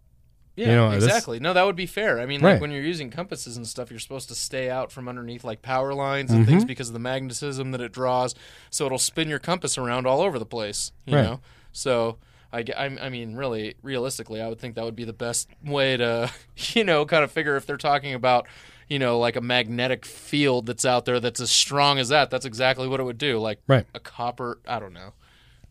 yeah, 0.56 0.66
You 0.68 0.72
know, 0.74 0.90
this- 0.92 1.04
exactly. 1.04 1.40
No, 1.40 1.52
that 1.54 1.64
would 1.66 1.76
be 1.76 1.86
fair. 1.86 2.20
I 2.20 2.26
mean, 2.26 2.40
like 2.40 2.52
Right. 2.54 2.60
when 2.60 2.70
you're 2.70 2.82
using 2.82 3.10
compasses 3.10 3.56
and 3.56 3.66
stuff, 3.66 3.90
you're 3.90 3.98
supposed 4.00 4.28
to 4.28 4.34
stay 4.34 4.70
out 4.70 4.92
from 4.92 5.08
underneath 5.08 5.42
like 5.44 5.60
power 5.62 5.92
lines 5.94 6.30
and 6.30 6.46
things 6.46 6.64
Mhm. 6.64 6.68
because 6.68 6.88
of 6.88 6.92
the 6.92 6.98
magnetism 7.00 7.70
that 7.72 7.80
it 7.80 7.90
draws. 7.92 8.34
So 8.70 8.86
it'll 8.86 8.98
spin 8.98 9.28
your 9.28 9.38
compass 9.40 9.76
around 9.78 10.06
all 10.06 10.20
over 10.20 10.38
the 10.38 10.46
place. 10.46 10.92
You 11.06 11.16
Right. 11.16 11.22
know. 11.24 11.40
So. 11.72 12.18
I, 12.52 12.64
I 12.78 13.08
mean, 13.08 13.34
really, 13.34 13.74
realistically, 13.82 14.40
I 14.40 14.48
would 14.48 14.60
think 14.60 14.76
that 14.76 14.84
would 14.84 14.94
be 14.94 15.02
the 15.02 15.12
best 15.12 15.48
way 15.64 15.96
to, 15.96 16.30
you 16.74 16.84
know, 16.84 17.04
kind 17.04 17.24
of 17.24 17.32
figure 17.32 17.56
if 17.56 17.66
they're 17.66 17.76
talking 17.76 18.14
about, 18.14 18.46
you 18.88 18.98
know, 18.98 19.18
like 19.18 19.36
a 19.36 19.40
magnetic 19.40 20.04
field 20.04 20.66
that's 20.66 20.84
out 20.84 21.04
there 21.04 21.20
that's 21.20 21.40
as 21.40 21.50
strong 21.50 21.98
as 21.98 22.08
that. 22.10 22.30
That's 22.30 22.44
exactly 22.44 22.86
what 22.88 23.00
it 23.00 23.04
would 23.04 23.18
do. 23.18 23.38
Like 23.38 23.60
Right. 23.66 23.86
a 23.94 24.00
copper. 24.00 24.58
I 24.66 24.78
don't 24.78 24.92
know. 24.92 25.12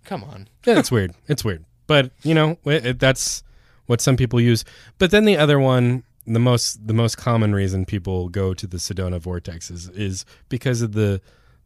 Come 0.05 0.23
on. 0.23 0.47
Yeah, 0.65 0.79
it's 0.79 0.91
weird. 0.91 1.13
It's 1.27 1.43
weird. 1.45 1.63
But, 1.87 2.11
you 2.23 2.33
know, 2.33 2.57
it, 2.65 2.85
it- 2.85 2.99
that's 2.99 3.43
what 3.85 4.01
some 4.01 4.15
people 4.17 4.39
use. 4.41 4.63
But 4.97 5.11
then 5.11 5.25
the 5.25 5.37
other 5.37 5.59
one, 5.59 6.03
the 6.25 6.39
most 6.39 6.87
the 6.87 6.93
most 6.93 7.17
common 7.17 7.53
reason 7.53 7.85
people 7.85 8.29
go 8.29 8.53
to 8.53 8.65
the 8.65 8.77
Sedona 8.77 9.19
vortexes 9.19 9.93
is 9.97 10.25
because 10.47 10.81
of 10.81 10.93
the 10.93 11.19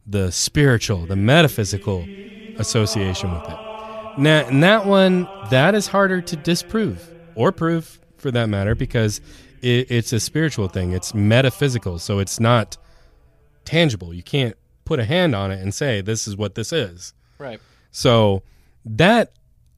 the 0.04 0.32
spiritual, 0.32 1.06
the 1.06 1.14
metaphysical 1.16 2.04
association 2.58 3.32
with 3.32 3.44
it. 3.48 3.56
Now, 4.18 4.44
and 4.48 4.62
that 4.62 4.84
one, 4.86 5.28
that 5.50 5.74
is 5.74 5.86
harder 5.86 6.20
to 6.22 6.36
disprove 6.36 7.08
or 7.34 7.52
prove 7.52 8.00
for 8.16 8.30
that 8.32 8.48
matter 8.48 8.74
because 8.74 9.20
it, 9.62 9.90
it's 9.90 10.12
a 10.12 10.20
spiritual 10.20 10.68
thing. 10.68 10.92
It's 10.92 11.14
metaphysical, 11.14 11.98
so 11.98 12.18
it's 12.18 12.40
not 12.40 12.76
tangible. 13.64 14.14
You 14.14 14.22
can't 14.22 14.56
put 14.84 14.98
a 14.98 15.04
hand 15.04 15.34
on 15.34 15.50
it 15.50 15.60
and 15.60 15.74
say 15.74 16.00
this 16.00 16.26
is 16.26 16.36
what 16.36 16.54
this 16.54 16.72
is. 16.72 17.12
Right. 17.38 17.60
So 17.90 18.42
that 18.84 19.32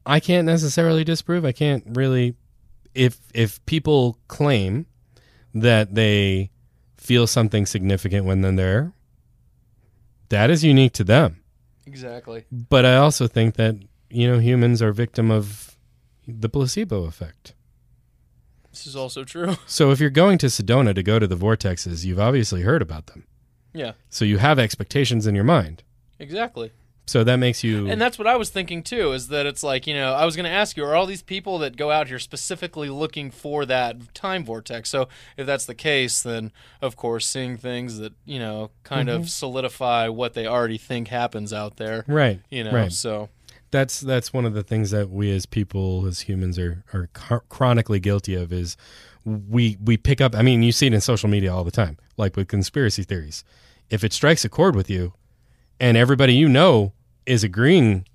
I 0.07 0.21
can't 0.21 0.47
necessarily 0.47 1.05
disprove. 1.05 1.45
I 1.45 1.53
can't 1.53 1.85
really 1.87 2.37
if 2.95 3.19
if 3.35 3.65
people 3.67 4.19
claim 4.29 4.87
that 5.55 5.95
they 5.95 6.51
feel 6.97 7.27
something 7.27 7.67
significant 7.67 8.25
when 8.25 8.41
they're 8.43 8.53
there, 8.53 8.93
that 10.29 10.51
is 10.51 10.63
unique 10.65 10.93
to 10.95 11.05
them. 11.05 11.43
Exactly. 11.87 12.45
But 12.53 12.85
I 12.85 12.97
also 12.97 13.27
think 13.27 13.57
that, 13.57 13.77
you 14.11 14.31
know, 14.31 14.39
humans 14.39 14.81
are 14.81 14.93
victim 14.93 15.31
of 15.31 15.77
the 16.27 16.49
placebo 16.49 17.05
effect. 17.05 17.55
This 18.73 18.87
is 18.87 18.95
also 18.97 19.25
true. 19.25 19.57
So 19.67 19.91
if 19.91 20.01
you're 20.01 20.11
going 20.11 20.39
to 20.39 20.47
Sedona 20.47 20.95
to 20.95 21.03
go 21.03 21.19
to 21.19 21.27
the 21.27 21.37
vortexes, 21.37 22.05
you've 22.05 22.21
obviously 22.21 22.63
heard 22.63 22.83
about 22.83 23.07
them. 23.07 23.25
Yeah. 23.73 23.93
So 24.09 24.25
you 24.25 24.39
have 24.39 24.59
expectations 24.59 25.27
in 25.27 25.35
your 25.35 25.45
mind. 25.45 25.83
Exactly. 26.19 26.73
So 27.07 27.25
that 27.25 27.37
makes 27.37 27.65
you 27.65 27.89
And 27.89 28.01
that's 28.01 28.19
what 28.21 28.29
I 28.29 28.37
was 28.37 28.51
thinking 28.51 28.85
too. 28.85 29.11
Is 29.13 29.29
that 29.29 29.45
it's 29.45 29.65
like 29.65 29.89
you 29.89 29.95
know 29.95 30.13
I 30.13 30.25
was 30.25 30.37
going 30.37 30.45
to 30.45 30.51
ask 30.51 30.77
you, 30.77 30.85
are 30.85 30.95
all 30.95 31.07
these 31.07 31.23
people 31.23 31.59
that 31.59 31.77
go 31.77 31.91
out 31.91 32.07
here 32.07 32.21
specifically 32.21 32.89
looking 32.89 33.33
for 33.33 33.65
that 33.67 34.15
time 34.15 34.45
vortex? 34.45 34.91
So 34.91 35.09
if 35.37 35.45
that's 35.45 35.65
the 35.67 35.75
case, 35.75 36.23
then 36.23 36.53
of 36.81 36.95
course 36.95 37.27
seeing 37.27 37.57
things 37.57 37.99
that 37.99 38.13
you 38.25 38.39
know 38.39 38.71
kind 38.85 39.09
Mm-hmm. 39.09 39.23
of 39.23 39.31
solidify 39.31 40.07
what 40.09 40.35
they 40.35 40.47
already 40.47 40.79
think 40.79 41.09
happens 41.09 41.53
out 41.53 41.79
there. 41.79 42.05
right. 42.07 42.41
You 42.49 42.63
know. 42.65 42.71
Right. 42.73 42.93
So 42.93 43.29
that's 43.71 44.01
that's 44.01 44.33
one 44.33 44.45
of 44.45 44.55
the 44.55 44.63
things 44.63 44.91
that 44.91 45.11
we 45.11 45.35
as 45.35 45.47
people 45.47 46.07
as 46.07 46.21
humans 46.21 46.59
are 46.59 46.85
are 46.93 47.09
chronically 47.49 48.01
guilty 48.01 48.35
of 48.35 48.53
is 48.53 48.77
we 49.25 49.77
we 49.83 49.97
pick 49.97 50.21
up 50.21 50.35
i 50.35 50.43
mean 50.43 50.63
you 50.63 50.73
see 50.73 50.87
it 50.87 50.95
in 50.95 51.01
social 51.01 51.29
media 51.29 51.53
all 51.53 51.65
the 51.65 51.71
time 51.71 51.97
like 52.21 52.37
with 52.37 52.47
conspiracy 52.47 53.03
theories. 53.03 53.43
If 53.89 54.05
it 54.05 54.13
strikes 54.13 54.45
a 54.45 54.49
chord 54.49 54.77
with 54.77 54.89
you 54.89 55.15
and 55.81 55.97
everybody 55.97 56.35
you 56.35 56.49
know 56.49 56.93
is 57.27 57.43
agreeing 57.43 58.07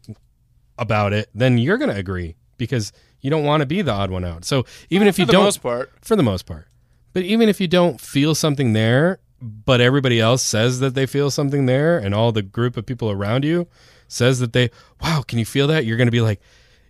about 0.77 1.11
it 1.11 1.29
then 1.35 1.57
you're 1.57 1.77
going 1.77 1.89
to 1.89 1.97
agree 1.97 2.35
because 2.57 2.93
you 3.19 3.29
don't 3.29 3.43
want 3.43 3.61
to 3.61 3.65
be 3.65 3.81
the 3.81 3.91
odd 3.91 4.11
one 4.11 4.23
out. 4.23 4.45
So 4.45 4.65
even 4.89 5.07
if 5.07 5.19
you 5.19 5.25
don't 5.25 5.43
most 5.43 5.61
part, 5.61 5.91
for 6.01 6.15
the 6.15 6.23
most 6.23 6.45
part. 6.45 6.67
But 7.11 7.23
even 7.23 7.49
if 7.49 7.59
you 7.59 7.67
don't 7.67 7.99
feel 7.99 8.35
something 8.35 8.71
there 8.73 9.19
but 9.41 9.81
everybody 9.81 10.19
else 10.19 10.41
says 10.41 10.79
that 10.79 10.95
they 10.95 11.05
feel 11.05 11.29
something 11.29 11.65
there 11.65 11.97
and 11.97 12.15
all 12.15 12.31
the 12.31 12.41
group 12.41 12.77
of 12.77 12.85
people 12.85 13.11
around 13.11 13.43
you 13.43 13.67
says 14.07 14.39
that 14.39 14.53
they 14.53 14.69
wow 15.01 15.23
can 15.27 15.39
you 15.39 15.45
feel 15.45 15.67
that 15.67 15.85
you're 15.85 15.97
going 15.97 16.07
to 16.07 16.11
be 16.11 16.21
like 16.21 16.39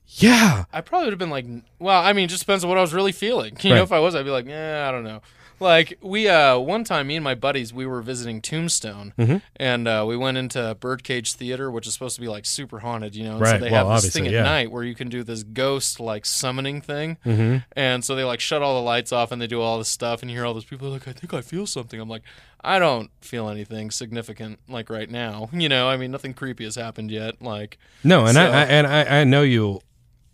yeah 0.07 0.65
I 0.72 0.81
probably 0.81 1.05
would 1.07 1.13
have 1.13 1.19
been 1.19 1.31
like, 1.31 1.45
well, 1.79 2.01
I 2.03 2.13
mean, 2.13 2.25
it 2.25 2.27
just 2.27 2.41
depends 2.41 2.63
on 2.63 2.69
what 2.69 2.77
I 2.77 2.81
was 2.81 2.93
really 2.93 3.12
feeling. 3.12 3.57
You 3.63 3.72
know, 3.74 3.84
if 3.84 3.91
I 3.91 4.00
was, 4.00 4.13
I'd 4.13 4.24
be 4.24 4.29
like, 4.29 4.45
yeah, 4.48 4.86
I 4.88 4.91
don't 4.91 5.03
know. 5.03 5.22
Like 5.59 5.97
we, 6.01 6.27
uh, 6.27 6.57
one 6.59 6.83
time, 6.83 7.07
me 7.07 7.15
and 7.15 7.24
my 7.24 7.35
buddies, 7.35 7.74
we 7.74 7.85
were 7.85 8.01
visiting 8.01 8.41
Tombstone, 8.41 9.13
Mm-hmm. 9.17 9.38
and 9.55 9.88
uh, 9.88 10.03
we 10.07 10.17
went 10.17 10.38
into 10.38 10.75
Birdcage 10.79 11.33
Theater, 11.33 11.71
which 11.71 11.88
is 11.88 11.93
supposed 11.93 12.15
to 12.15 12.21
be 12.21 12.27
like 12.27 12.45
super 12.45 12.79
haunted, 12.79 13.15
you 13.15 13.24
know. 13.24 13.38
And 13.38 13.45
So 13.45 13.51
Right. 13.53 13.62
they 13.62 13.71
Well, 13.71 13.89
have 13.89 14.01
this 14.01 14.12
thing 14.13 14.27
at 14.27 14.33
yeah. 14.33 14.43
night 14.43 14.71
where 14.71 14.83
you 14.83 14.95
can 14.95 15.09
do 15.09 15.24
this 15.24 15.43
ghost 15.43 16.00
like 16.00 16.25
summoning 16.25 16.81
thing, 16.81 17.17
mm-hmm. 17.25 17.57
and 17.74 18.03
so 18.03 18.15
they 18.15 18.24
like 18.24 18.39
shut 18.39 18.62
all 18.62 18.75
the 18.75 18.85
lights 18.85 19.12
off 19.12 19.31
and 19.31 19.41
they 19.41 19.47
do 19.47 19.62
all 19.62 19.77
this 19.77 19.89
stuff, 19.89 20.21
and 20.21 20.29
you 20.29 20.38
hear 20.38 20.45
all 20.45 20.53
those 20.53 20.65
people 20.65 20.89
like, 20.89 21.07
I 21.07 21.13
think 21.13 21.33
I 21.33 21.41
feel 21.41 21.65
something. 21.65 22.00
I'm 22.00 22.09
like, 22.09 22.24
I 22.62 22.79
don't 22.79 23.12
feel 23.21 23.47
anything 23.47 23.91
significant 23.91 24.59
like 24.67 24.89
right 24.89 25.09
now. 25.09 25.50
You 25.53 25.69
know, 25.69 25.88
I 25.88 25.97
mean, 25.97 26.12
nothing 26.12 26.33
creepy 26.33 26.63
has 26.65 26.75
happened 26.75 27.12
yet. 27.12 27.41
Like, 27.41 27.77
no 28.03 28.25
and 28.25 28.33
So- 28.35 28.41
I, 28.41 28.45
I 28.45 28.63
and 28.65 28.88
I, 28.88 29.03
I 29.21 29.24
know 29.24 29.41
you 29.43 29.81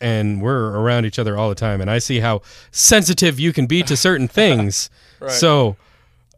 and 0.01 0.41
we're 0.41 0.71
around 0.77 1.05
each 1.05 1.19
other 1.19 1.37
all 1.37 1.47
the 1.49 1.55
time 1.55 1.79
and 1.79 1.89
i 1.89 1.97
see 1.99 2.19
how 2.19 2.41
sensitive 2.71 3.39
you 3.39 3.53
can 3.53 3.65
be 3.67 3.83
to 3.83 3.95
certain 3.95 4.27
things 4.27 4.89
Right. 5.19 5.31
so 5.31 5.75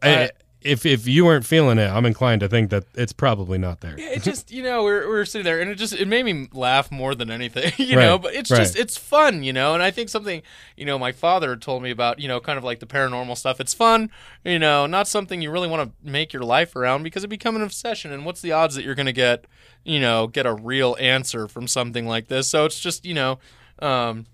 I, 0.02 0.30
if 0.64 0.86
if 0.86 1.06
you 1.06 1.24
weren't 1.24 1.44
feeling 1.44 1.78
it 1.78 1.88
i'm 1.88 2.06
inclined 2.06 2.40
to 2.40 2.48
think 2.48 2.70
that 2.70 2.84
it's 2.94 3.12
probably 3.12 3.58
not 3.58 3.80
there. 3.80 3.94
It 3.98 4.22
just 4.22 4.50
you 4.50 4.62
know 4.62 4.82
we're, 4.82 5.08
we're 5.08 5.24
sitting 5.24 5.44
there 5.44 5.60
and 5.60 5.70
it 5.70 5.76
just 5.76 5.92
it 5.92 6.08
made 6.08 6.24
me 6.24 6.48
laugh 6.52 6.90
more 6.90 7.14
than 7.14 7.30
anything 7.30 7.72
you 7.78 7.96
know 7.96 8.18
but 8.18 8.34
it's 8.34 8.50
right. 8.50 8.58
just 8.58 8.76
it's 8.76 8.96
fun 8.96 9.42
you 9.42 9.52
know 9.52 9.74
and 9.74 9.82
i 9.82 9.90
think 9.90 10.08
something 10.08 10.42
you 10.76 10.84
know 10.84 10.98
my 10.98 11.12
father 11.12 11.56
told 11.56 11.82
me 11.82 11.90
about 11.90 12.18
you 12.18 12.28
know 12.28 12.40
kind 12.40 12.58
of 12.58 12.64
like 12.64 12.80
the 12.80 12.86
paranormal 12.86 13.36
stuff. 13.36 13.60
It's 13.60 13.74
fun 13.74 14.10
you 14.44 14.58
know 14.58 14.86
not 14.86 15.08
something 15.08 15.40
you 15.40 15.50
really 15.50 15.68
want 15.68 15.88
to 15.88 16.10
make 16.10 16.32
your 16.32 16.42
life 16.42 16.76
around 16.76 17.02
because 17.02 17.24
it 17.24 17.28
become 17.28 17.56
an 17.56 17.62
obsession. 17.62 18.12
And 18.12 18.24
what's 18.24 18.40
the 18.40 18.52
odds 18.52 18.74
that 18.74 18.84
you're 18.84 18.94
going 18.94 19.06
to 19.06 19.12
get 19.12 19.46
you 19.84 20.00
know 20.00 20.26
get 20.26 20.46
a 20.46 20.54
real 20.54 20.96
answer 21.00 21.48
from 21.48 21.68
something 21.68 22.06
like 22.06 22.28
this? 22.28 22.48
So 22.48 22.64
it's 22.64 22.78
just 22.78 23.04
you 23.04 23.14
know 23.14 23.38
um 23.80 24.26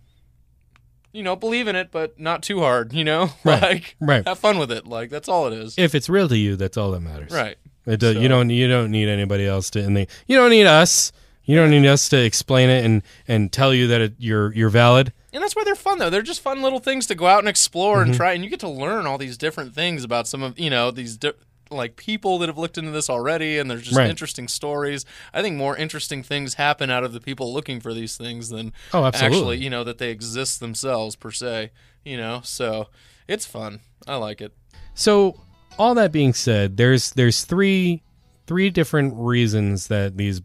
you 1.12 1.22
know 1.22 1.34
believe 1.36 1.66
in 1.68 1.76
it 1.76 1.90
but 1.90 2.18
not 2.18 2.42
too 2.42 2.60
hard 2.60 2.92
you 2.92 3.04
know 3.04 3.30
Right, 3.44 3.62
like 3.62 3.96
right. 4.00 4.26
have 4.26 4.38
fun 4.38 4.58
with 4.58 4.70
it 4.70 4.86
like 4.86 5.10
that's 5.10 5.28
all 5.28 5.46
it 5.46 5.52
is 5.52 5.74
if 5.78 5.94
it's 5.94 6.08
real 6.08 6.28
to 6.28 6.36
you 6.36 6.56
that's 6.56 6.76
all 6.76 6.90
that 6.92 7.00
matters 7.00 7.32
right 7.32 7.56
It 7.86 7.98
do, 8.00 8.12
So- 8.14 8.20
You 8.20 8.28
don't. 8.28 8.50
You 8.50 8.68
don't 8.68 8.90
need 8.90 9.08
anybody 9.08 9.46
else 9.46 9.70
to. 9.70 9.80
And 9.82 9.96
they, 9.96 10.06
you 10.26 10.36
don't 10.36 10.50
need 10.50 10.66
us. 10.66 11.12
You 11.44 11.56
don't 11.56 11.70
need 11.70 11.86
us 11.86 12.08
to 12.10 12.22
explain 12.22 12.68
it 12.68 12.84
and 12.84 13.02
and 13.26 13.50
tell 13.50 13.72
you 13.74 13.86
that 13.88 14.00
it, 14.02 14.12
you're 14.18 14.52
you're 14.54 14.68
valid. 14.68 15.12
And 15.32 15.42
that's 15.42 15.56
why 15.56 15.64
they're 15.64 15.74
fun, 15.74 15.98
though. 15.98 16.10
They're 16.10 16.22
just 16.22 16.42
fun 16.42 16.60
little 16.60 16.78
things 16.78 17.06
to 17.06 17.14
go 17.14 17.26
out 17.26 17.38
and 17.38 17.48
explore 17.48 17.96
Mm-hmm. 17.98 18.10
and 18.10 18.14
try, 18.14 18.32
and 18.34 18.44
you 18.44 18.50
get 18.50 18.60
to 18.60 18.68
learn 18.68 19.06
all 19.06 19.16
these 19.16 19.38
different 19.38 19.74
things 19.74 20.04
about 20.04 20.28
some 20.28 20.42
of 20.42 20.58
you 20.58 20.68
know 20.70 20.90
these 20.90 21.16
di- 21.16 21.32
like 21.70 21.96
people 21.96 22.38
that 22.38 22.48
have 22.48 22.58
looked 22.58 22.76
into 22.78 22.90
this 22.90 23.08
already, 23.08 23.58
and 23.58 23.70
there's 23.70 23.82
just 23.82 23.96
Right. 23.96 24.10
interesting 24.10 24.48
stories. 24.48 25.04
I 25.32 25.40
think 25.42 25.56
more 25.56 25.76
interesting 25.76 26.22
things 26.22 26.54
happen 26.54 26.90
out 26.90 27.04
of 27.04 27.12
the 27.12 27.20
people 27.20 27.52
looking 27.52 27.80
for 27.80 27.94
these 27.94 28.16
things 28.16 28.48
than 28.48 28.72
Oh, 28.92 29.04
absolutely. 29.04 29.36
actually 29.38 29.56
you 29.64 29.70
know 29.70 29.84
that 29.84 29.98
they 29.98 30.10
exist 30.10 30.60
themselves 30.60 31.14
per 31.16 31.30
se. 31.30 31.70
You 32.04 32.16
know, 32.16 32.40
so 32.44 32.88
it's 33.28 33.46
fun. 33.46 33.80
I 34.08 34.16
like 34.16 34.40
it. 34.40 34.52
So 34.94 35.40
all 35.78 35.94
that 35.94 36.12
being 36.12 36.32
said, 36.34 36.76
there's 36.76 37.12
there's 37.12 37.44
three 37.44 38.02
three 38.46 38.70
different 38.70 39.14
reasons 39.16 39.86
that 39.86 40.16
these 40.16 40.42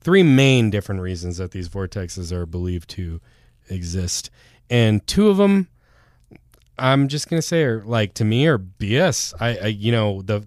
three 0.00 0.22
main 0.22 0.70
different 0.70 1.00
reasons 1.00 1.38
that 1.38 1.50
these 1.50 1.68
vortexes 1.68 2.30
are 2.30 2.46
believed 2.46 2.88
to 2.90 3.20
exist, 3.70 4.30
and 4.70 5.04
two 5.06 5.28
of 5.28 5.36
them, 5.38 5.68
I'm 6.78 7.08
just 7.08 7.28
gonna 7.28 7.42
say 7.42 7.62
are 7.62 7.82
like 7.84 8.14
to 8.14 8.24
me 8.24 8.46
are 8.46 8.58
BS. 8.58 9.34
I, 9.40 9.56
I 9.56 9.66
you 9.66 9.92
know 9.92 10.22
the 10.22 10.44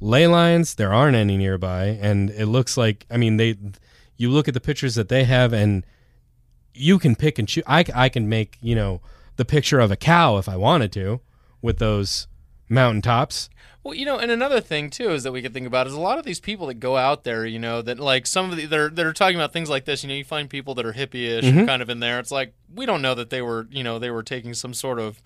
ley 0.00 0.26
lines 0.26 0.74
there 0.74 0.92
aren't 0.92 1.16
any 1.16 1.36
nearby, 1.36 1.98
and 2.00 2.30
it 2.30 2.46
looks 2.46 2.76
like 2.76 3.06
I 3.10 3.16
mean 3.16 3.36
they 3.36 3.56
you 4.16 4.30
look 4.30 4.48
at 4.48 4.54
the 4.54 4.60
pictures 4.60 4.94
that 4.96 5.08
they 5.08 5.24
have 5.24 5.52
and 5.52 5.84
you 6.74 6.98
can 6.98 7.16
pick 7.16 7.38
and 7.38 7.48
choose. 7.48 7.64
I, 7.66 7.84
I 7.94 8.08
can 8.08 8.28
make 8.28 8.58
you 8.60 8.74
know 8.74 9.00
the 9.36 9.44
picture 9.44 9.80
of 9.80 9.90
a 9.90 9.96
cow 9.96 10.38
if 10.38 10.48
I 10.48 10.56
wanted 10.56 10.92
to 10.92 11.20
with 11.62 11.78
those 11.78 12.26
mountaintops. 12.68 13.50
Well, 13.84 13.94
you 13.94 14.04
know, 14.04 14.18
and 14.18 14.30
another 14.30 14.60
thing 14.60 14.90
too 14.90 15.10
is 15.10 15.22
that 15.22 15.32
we 15.32 15.40
could 15.40 15.54
think 15.54 15.66
about 15.66 15.86
is 15.86 15.92
a 15.94 16.00
lot 16.00 16.18
of 16.18 16.24
these 16.24 16.40
people 16.40 16.66
that 16.66 16.74
go 16.74 16.96
out 16.96 17.24
there, 17.24 17.46
you 17.46 17.58
know, 17.58 17.80
that 17.82 17.98
like 17.98 18.26
some 18.26 18.50
of 18.50 18.56
the 18.56 18.66
that 18.66 18.98
are 19.06 19.12
talking 19.12 19.36
about 19.36 19.52
things 19.52 19.70
like 19.70 19.84
this. 19.84 20.02
You 20.02 20.08
know, 20.08 20.14
you 20.14 20.24
find 20.24 20.50
people 20.50 20.74
that 20.74 20.84
are 20.84 20.92
hippie-ish, 20.92 21.44
Mm-hmm. 21.44 21.64
kind 21.66 21.80
of 21.80 21.88
in 21.88 22.00
there. 22.00 22.18
It's 22.18 22.30
like 22.32 22.52
we 22.74 22.84
don't 22.86 23.00
know 23.02 23.14
that 23.14 23.30
they 23.30 23.40
were, 23.40 23.66
you 23.70 23.82
know, 23.84 23.98
they 23.98 24.10
were 24.10 24.22
taking 24.22 24.52
some 24.52 24.74
sort 24.74 24.98
of 24.98 25.22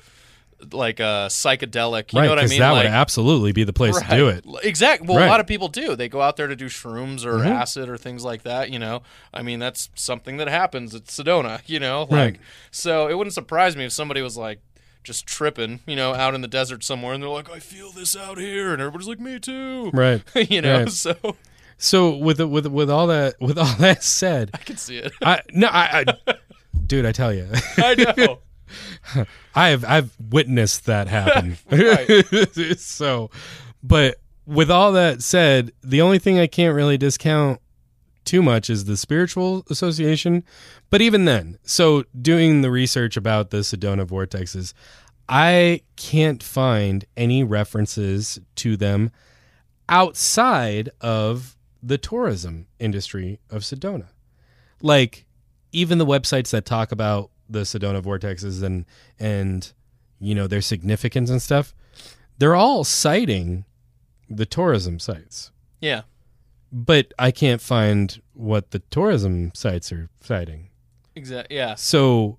like 0.71 1.01
a 1.01 1.27
psychedelic. 1.29 2.13
You 2.13 2.21
right, 2.21 2.27
know 2.27 2.31
what 2.31 2.39
I 2.39 2.43
because 2.43 2.51
mean? 2.51 2.61
that 2.61 2.71
like, 2.71 2.85
would 2.85 2.93
absolutely 2.93 3.51
be 3.51 3.65
the 3.65 3.73
place 3.73 3.99
to 4.01 4.07
do 4.17 4.29
it. 4.29 4.45
Exactly. 4.63 5.09
Well, 5.09 5.17
Right. 5.17 5.23
Mm-hmm. 5.23 5.29
a 5.29 5.33
lot 5.33 5.41
of 5.41 5.47
people 5.49 5.67
do. 5.69 5.97
They 5.97 6.09
go 6.09 6.21
out 6.21 6.37
there 6.37 6.47
to 6.47 6.55
do 6.55 6.67
shrooms 6.67 7.25
or 7.27 7.43
acid 7.43 7.89
or 7.89 7.97
things 7.97 8.23
like 8.25 8.43
that. 8.45 8.71
You 8.71 8.79
know, 8.79 9.03
I 9.35 9.43
mean, 9.43 9.59
that's 9.59 9.91
something 9.97 10.37
that 10.37 10.47
happens 10.49 10.95
at 10.95 11.07
Sedona. 11.07 11.63
You 11.67 11.81
know, 11.81 12.03
like 12.03 12.11
Right. 12.11 12.39
so 12.71 13.09
it 13.09 13.19
wouldn't 13.19 13.35
surprise 13.35 13.77
me 13.77 13.85
if 13.87 13.93
somebody 13.93 14.23
was 14.23 14.37
like 14.37 14.61
just 15.03 15.27
tripping, 15.27 15.81
you 15.87 15.97
know, 15.97 16.15
out 16.15 16.35
in 16.35 16.41
the 16.41 16.49
desert 16.49 16.85
somewhere, 16.85 17.15
and 17.15 17.23
they're 17.23 17.31
like, 17.31 17.51
"I 17.51 17.59
feel 17.59 17.91
this 17.91 18.17
out 18.17 18.39
here," 18.39 18.73
and 18.73 18.81
everybody's 18.81 19.09
like, 19.09 19.21
"Me 19.21 19.39
too." 19.39 19.91
Right. 19.93 20.23
you 20.51 20.61
know, 20.63 20.81
Right. 20.81 20.89
so 20.91 21.17
So 21.79 22.17
with 22.17 22.41
with 22.41 22.67
with 22.67 22.91
all 22.91 23.07
that 23.09 23.41
with 23.41 23.59
all 23.59 23.75
that 23.79 24.03
said, 24.05 24.51
I 24.55 24.59
can 24.59 24.77
see 24.77 24.99
it. 24.99 25.13
I 25.23 25.43
no 25.53 25.67
I, 25.69 26.05
I 26.07 26.35
dude, 26.87 27.07
I 27.07 27.13
tell 27.13 27.33
you, 27.33 27.49
I 27.77 28.15
know. 28.17 28.39
I 29.55 29.69
have 29.69 29.85
I've 29.85 30.17
witnessed 30.31 30.87
that 30.87 31.09
happen. 31.09 31.59
So, 32.79 33.31
but 33.83 34.17
with 34.47 34.71
all 34.71 34.93
that 34.93 35.23
said, 35.23 35.73
the 35.83 36.01
only 36.03 36.19
thing 36.19 36.39
I 36.39 36.47
can't 36.47 36.75
really 36.75 36.97
discount 36.97 37.61
too 38.25 38.43
much 38.43 38.71
is 38.71 38.85
the 38.85 38.97
spiritual 38.97 39.65
association. 39.71 40.45
But 40.91 41.01
even 41.01 41.25
then, 41.25 41.59
so 41.65 42.05
doing 42.21 42.63
the 42.63 42.71
research 42.71 43.17
about 43.17 43.51
the 43.51 43.59
Sedona 43.59 44.07
vortexes, 44.07 44.73
I 45.29 45.83
can't 45.97 46.43
find 46.43 47.05
any 47.17 47.43
references 47.45 48.39
to 48.57 48.77
them 48.77 49.11
outside 49.89 50.91
of 51.01 51.57
the 51.83 51.99
tourism 51.99 52.67
industry 52.79 53.41
of 53.51 53.63
Sedona. 53.63 54.09
Like 54.81 55.27
even 55.73 55.99
the 55.99 56.07
websites 56.07 56.51
that 56.51 56.65
talk 56.65 56.93
about 56.93 57.31
the 57.49 57.61
Sedona 57.61 58.03
vortexes 58.03 58.63
and 58.63 58.85
and 59.19 59.73
you 60.21 60.35
know 60.35 60.47
their 60.47 60.61
significance 60.61 61.31
and 61.31 61.43
stuff, 61.43 61.75
they're 62.39 62.55
all 62.55 62.85
citing 62.85 63.65
the 64.29 64.47
tourism 64.47 64.99
sites. 64.99 65.51
Yeah. 65.81 66.03
But 66.73 67.13
I 67.19 67.31
can't 67.31 67.61
find 67.61 68.21
what 68.33 68.71
the 68.71 68.79
tourism 68.91 69.53
sites 69.55 69.93
are 69.93 70.09
citing. 70.23 70.71
Exactly. 71.15 71.57
Yeah. 71.57 71.75
So 71.75 72.39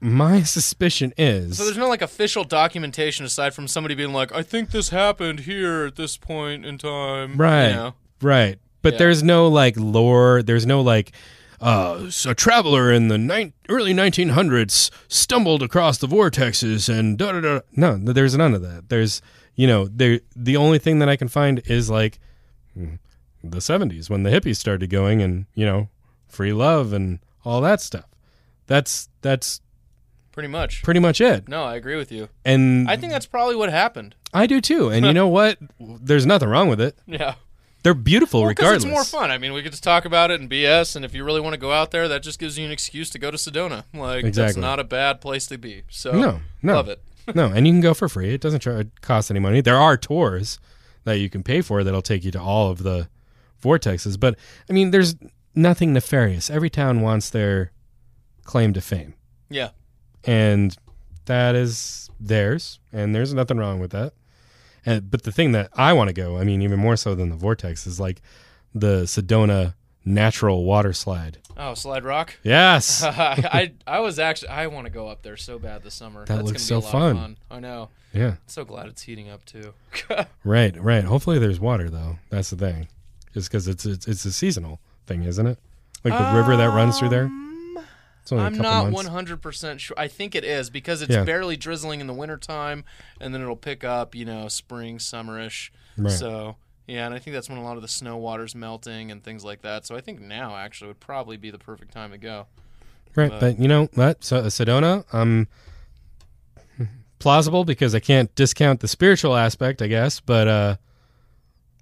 my 0.00 0.42
suspicion 0.56 1.12
is 1.16 1.56
So 1.56 1.64
there's 1.64 1.78
no 1.78 1.88
like 1.88 2.02
official 2.02 2.44
documentation 2.44 3.24
aside 3.24 3.54
from 3.54 3.66
somebody 3.66 3.94
being 3.94 4.12
like, 4.12 4.32
"I 4.34 4.42
think 4.42 4.70
this 4.70 4.90
happened 4.90 5.40
here 5.40 5.86
at 5.86 5.96
this 5.96 6.16
point 6.16 6.64
in 6.66 6.78
time." 6.78 7.32
you 7.32 7.36
Right. 7.38 7.72
know? 7.72 7.94
right, 8.20 8.58
but 8.82 8.94
Yeah. 8.94 8.98
there's 8.98 9.22
no 9.22 9.48
like 9.48 9.74
lore. 9.76 10.42
There's 10.42 10.66
no 10.66 10.80
like. 10.82 11.12
Uh, 11.60 12.08
so 12.08 12.30
a 12.30 12.34
traveler 12.36 12.92
in 12.92 13.08
the 13.08 13.18
nine, 13.18 13.52
early 13.68 13.92
1900s 13.92 14.92
stumbled 15.08 15.60
across 15.60 15.98
the 15.98 16.06
vortexes 16.06 16.88
and 16.88 17.18
da 17.18 17.32
da 17.32 17.40
da. 17.40 17.60
No, 17.74 17.96
there's 17.98 18.36
none 18.36 18.54
of 18.54 18.62
that. 18.62 18.88
There's, 18.90 19.20
you 19.56 19.66
know, 19.66 19.88
there. 19.88 20.20
The 20.36 20.56
only 20.56 20.78
thing 20.78 21.00
that 21.00 21.08
I 21.08 21.16
can 21.16 21.26
find 21.26 21.60
is 21.66 21.90
like 21.90 22.20
hmm, 22.74 22.94
the 23.42 23.58
70s 23.58 24.08
when 24.10 24.22
the 24.22 24.30
hippies 24.30 24.56
started 24.56 24.90
going 24.90 25.22
and 25.22 25.46
you 25.54 25.64
know, 25.64 25.88
free 26.28 26.52
love 26.52 26.92
and 26.92 27.18
all 27.44 27.60
that 27.60 27.80
stuff. 27.80 28.06
That's 28.66 29.08
that's 29.22 29.60
Pretty 30.32 30.48
much. 30.48 30.82
pretty 30.84 31.00
much 31.00 31.20
it. 31.20 31.48
No, 31.48 31.64
I 31.64 31.74
agree 31.74 31.96
with 31.96 32.12
you. 32.12 32.28
And 32.44 32.88
I 32.88 32.96
think 32.96 33.10
that's 33.12 33.26
probably 33.26 33.56
what 33.56 33.70
happened. 33.70 34.14
I 34.32 34.46
do 34.46 34.60
too. 34.60 34.88
And 34.88 35.04
you 35.04 35.12
know 35.20 35.26
what? 35.26 35.58
There's 35.80 36.26
nothing 36.26 36.48
wrong 36.48 36.68
with 36.68 36.80
it. 36.80 36.96
Yeah. 37.06 37.34
They're 37.82 37.94
beautiful 37.94 38.40
Well, 38.40 38.48
regardless. 38.50 38.84
it's 38.84 38.90
more 38.92 39.04
fun. 39.04 39.30
I 39.32 39.38
mean, 39.38 39.52
we 39.52 39.62
could 39.62 39.72
just 39.72 39.82
talk 39.84 40.04
about 40.04 40.30
it 40.30 40.40
and 40.40 40.50
BS, 40.50 40.94
and 40.96 41.04
if 41.04 41.14
you 41.14 41.24
really 41.24 41.40
want 41.40 41.54
to 41.54 41.58
go 41.60 41.72
out 41.72 41.90
there, 41.92 42.06
that 42.08 42.22
just 42.24 42.38
gives 42.38 42.58
you 42.58 42.64
an 42.66 42.70
excuse 42.72 43.08
to 43.10 43.18
go 43.18 43.30
to 43.30 43.36
Sedona. 43.36 43.84
Like, 43.94 44.32
that's 44.32 44.56
not 44.56 44.78
a 44.80 44.84
bad 44.84 45.20
place 45.20 45.46
to 45.46 45.58
be. 45.58 45.82
So, 45.88 46.12
No, 46.12 46.40
no. 46.62 46.74
love 46.74 46.88
it. 46.88 47.02
no, 47.34 47.46
and 47.46 47.66
you 47.66 47.72
can 47.72 47.80
go 47.80 47.94
for 47.94 48.08
free. 48.08 48.34
It 48.34 48.40
doesn't 48.40 48.64
cost 49.00 49.30
any 49.30 49.40
money. 49.40 49.60
There 49.60 49.76
are 49.78 49.96
tours 49.96 50.58
that 51.04 51.14
you 51.18 51.30
can 51.30 51.42
pay 51.42 51.62
for 51.62 51.82
that'll 51.84 52.02
take 52.02 52.24
you 52.24 52.30
to 52.32 52.40
all 52.40 52.70
of 52.70 52.82
the 52.82 53.08
vortexes. 53.62 54.18
But 54.18 54.36
I 54.68 54.72
mean, 54.72 54.90
there's 54.90 55.16
nothing 55.54 55.92
nefarious. 55.92 56.50
Every 56.50 56.70
town 56.70 57.00
wants 57.00 57.30
their 57.30 57.72
claim 58.44 58.72
to 58.74 58.80
fame, 58.80 59.14
Yeah. 59.50 59.70
and 60.24 60.76
that 61.26 61.54
is 61.54 62.08
theirs. 62.20 62.78
And 62.92 63.14
there's 63.14 63.34
nothing 63.34 63.58
wrong 63.58 63.80
with 63.80 63.90
that. 63.92 64.14
And 64.86 65.10
but 65.10 65.22
the 65.24 65.32
thing 65.32 65.52
that 65.52 65.70
I 65.74 65.92
want 65.92 66.08
to 66.08 66.14
go, 66.14 66.38
I 66.38 66.44
mean, 66.44 66.62
even 66.62 66.78
more 66.78 66.96
so 66.96 67.14
than 67.14 67.28
the 67.30 67.36
vortex, 67.36 67.86
is 67.86 68.00
like 68.00 68.22
the 68.74 69.02
Sedona 69.04 69.74
natural 70.04 70.64
water 70.64 70.92
slide. 70.92 71.38
Oh, 71.56 71.74
Slide 71.74 72.04
Rock. 72.04 72.36
Yes. 72.44 73.02
I 73.04 73.72
I 73.86 74.00
was 74.00 74.18
actually 74.18 74.48
I 74.50 74.68
want 74.68 74.86
to 74.86 74.92
go 74.92 75.08
up 75.08 75.22
there 75.22 75.36
so 75.36 75.58
bad 75.58 75.82
this 75.82 75.94
summer. 75.94 76.20
That 76.24 76.36
That's 76.36 76.46
looks 76.48 76.68
gonna 76.68 76.80
be 76.80 76.86
so 76.86 76.88
a 76.96 76.98
lot 77.00 77.10
of 77.10 77.16
fun. 77.16 77.16
fun. 77.16 77.36
I 77.50 77.60
know. 77.60 77.88
yeah. 78.14 78.36
So 78.46 78.64
glad 78.64 78.86
it's 78.86 79.02
heating 79.02 79.28
up 79.28 79.44
too. 79.44 79.74
Right, 80.44 80.80
right. 80.82 81.04
Hopefully 81.04 81.38
there's 81.38 81.60
water 81.60 81.90
though. 81.90 82.18
That's 82.30 82.50
the 82.50 82.56
thing. 82.56 82.88
Just 83.34 83.50
because 83.50 83.68
it's, 83.68 83.84
it's 83.86 84.06
it's 84.08 84.24
a 84.24 84.32
seasonal 84.32 84.80
thing, 85.06 85.24
isn't 85.24 85.46
it? 85.46 85.58
Like 86.04 86.16
the 86.16 86.36
river 86.38 86.56
that 86.56 86.66
runs 86.68 86.98
through 86.98 87.08
there. 87.10 87.30
A 88.30 88.36
I'm 88.36 88.56
couple 88.56 88.62
not 88.62 88.92
one 88.92 89.06
hundred 89.06 89.40
percent 89.40 89.80
sure. 89.80 89.98
I 89.98 90.06
think 90.06 90.34
it 90.34 90.44
is 90.44 90.68
because 90.68 91.00
it's 91.00 91.14
Yeah. 91.14 91.24
barely 91.24 91.56
drizzling 91.56 92.00
in 92.00 92.06
the 92.06 92.12
wintertime, 92.12 92.84
and 93.20 93.32
then 93.32 93.40
it'll 93.40 93.56
pick 93.56 93.84
up, 93.84 94.14
you 94.14 94.26
know, 94.26 94.48
spring, 94.48 94.98
summerish. 94.98 95.70
Right. 95.96 96.12
So 96.12 96.56
yeah, 96.86 97.06
and 97.06 97.14
I 97.14 97.18
think 97.20 97.32
that's 97.34 97.48
when 97.48 97.56
a 97.58 97.62
lot 97.64 97.76
of 97.76 97.82
the 97.82 97.88
snow 97.88 98.18
water's 98.18 98.54
melting 98.54 99.10
and 99.10 99.24
things 99.24 99.44
like 99.44 99.62
that. 99.62 99.86
So 99.86 99.96
I 99.96 100.02
think 100.02 100.20
now 100.20 100.56
actually 100.56 100.88
would 100.88 101.00
probably 101.00 101.38
be 101.38 101.50
the 101.50 101.58
perfect 101.58 101.92
time 101.92 102.10
to 102.10 102.18
go. 102.18 102.46
Right, 103.14 103.30
But- 103.30 103.40
but 103.40 103.58
you 103.58 103.66
know 103.66 103.88
what? 103.94 104.22
So, 104.22 104.42
Sedona, 104.44 105.04
um, 105.14 105.48
plausible 107.18 107.64
because 107.64 107.94
I 107.94 108.00
can't 108.00 108.32
discount 108.34 108.80
the 108.80 108.88
spiritual 108.88 109.36
aspect, 109.36 109.80
I 109.82 109.86
guess. 109.86 110.20
But 110.20 110.48
uh, 110.48 110.76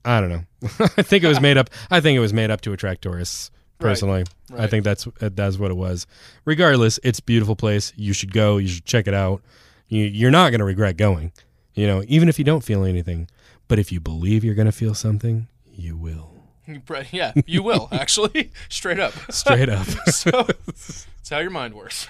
I 0.07 0.21
don't 0.21 0.31
know. 0.31 0.42
I 0.97 1.03
think 1.03 1.25
it 1.25 1.29
was 1.29 1.40
made 1.40 1.59
up. 1.59 1.69
I 1.90 2.01
think 2.01 2.16
it 2.16 2.21
was 2.21 2.33
made 2.33 2.51
up 2.51 2.61
to 2.62 2.73
attract 2.73 3.03
tourists. 3.03 3.51
Right, 3.79 3.88
Personally, 3.90 4.25
I 4.57 4.69
think 4.69 4.85
that's 4.85 5.07
uh, 5.07 5.29
that's 5.35 5.59
what 5.59 5.71
it 5.71 5.77
was. 5.77 6.07
Regardless, 6.47 6.99
it's 7.05 7.19
a 7.19 7.23
beautiful 7.23 7.57
place. 7.57 7.92
You 7.95 8.14
should 8.14 8.33
go. 8.33 8.57
You 8.57 8.69
should 8.69 8.87
check 8.87 9.07
it 9.07 9.12
out. 9.12 9.42
You, 9.88 10.05
you're 10.05 10.31
not 10.31 10.49
going 10.51 10.61
to 10.61 10.64
regret 10.64 10.97
going. 10.97 11.33
You 11.75 11.87
know, 11.87 12.03
even 12.09 12.31
if 12.31 12.38
you 12.38 12.45
don't 12.45 12.64
feel 12.64 12.85
anything, 12.85 13.29
but 13.69 13.79
if 13.79 13.92
you 13.92 14.01
believe 14.01 14.45
you're 14.45 14.55
going 14.55 14.64
to 14.66 14.73
feel 14.73 14.95
something, 14.95 15.49
you 15.66 15.97
will. 15.97 16.33
Yeah, 17.12 17.33
you 17.47 17.62
will 17.62 17.88
actually, 17.92 18.51
straight 18.69 18.99
up. 18.99 19.12
Straight 19.31 19.69
up. 19.69 19.87
so 20.11 20.31
that's 20.33 21.07
how 21.31 21.38
your 21.38 21.51
mind 21.51 21.75
works. 21.75 22.09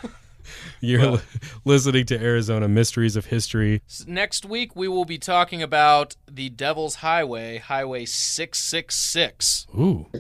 You're 0.81 1.01
Well- 1.13 1.21
listening 1.65 2.07
to 2.07 2.19
Arizona 2.21 2.69
Mysteries 2.69 3.17
of 3.17 3.27
History. 3.27 3.83
Next 4.07 4.45
week 4.45 4.75
we 4.77 4.89
will 4.89 5.05
be 5.05 5.19
talking 5.19 5.63
about 5.63 6.17
the 6.31 6.49
Devil's 6.49 6.97
Highway, 6.97 7.59
Highway 7.59 8.05
666. 8.05 9.67
Ooh, 9.79 10.07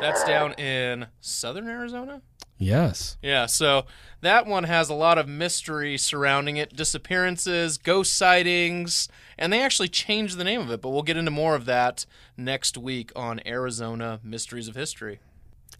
That's 0.00 0.24
down 0.24 0.52
in 0.54 1.06
southern 1.20 1.68
Arizona. 1.68 2.22
yes. 2.58 3.16
Yeah, 3.22 3.46
so 3.46 3.84
that 4.22 4.46
one 4.46 4.64
has 4.64 4.88
a 4.88 4.94
lot 4.94 5.18
of 5.18 5.28
mystery 5.28 5.96
surrounding 5.98 6.56
it 6.56 6.74
disappearances, 6.76 7.78
ghost 7.78 8.14
sightings, 8.16 9.08
and 9.38 9.52
they 9.52 9.60
actually 9.62 9.88
changed 9.88 10.36
the 10.38 10.44
name 10.44 10.60
of 10.60 10.70
it, 10.70 10.80
but 10.80 10.90
we'll 10.90 11.02
get 11.02 11.16
into 11.16 11.30
more 11.30 11.54
of 11.54 11.64
that 11.66 12.06
next 12.36 12.76
week 12.78 13.12
on 13.14 13.40
Arizona 13.46 14.20
Mysteries 14.22 14.68
of 14.68 14.74
History. 14.74 15.20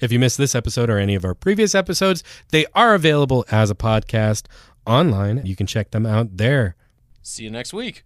If 0.01 0.13
you 0.13 0.19
missed 0.19 0.39
this 0.39 0.55
episode 0.55 0.91
or 0.91 0.99
any 0.99 1.15
of 1.15 1.25
our 1.25 1.35
previous 1.35 1.75
episodes, 1.75 2.25
they 2.51 2.67
are 2.75 2.95
available 2.95 3.45
as 3.51 3.71
a 3.71 3.75
podcast 3.75 4.47
online. 4.87 5.45
You 5.45 5.57
can 5.57 5.67
check 5.67 5.91
them 5.91 6.07
out 6.07 6.37
there. 6.37 6.77
See 7.23 7.45
you 7.45 7.51
next 7.51 7.73
week. 7.73 8.05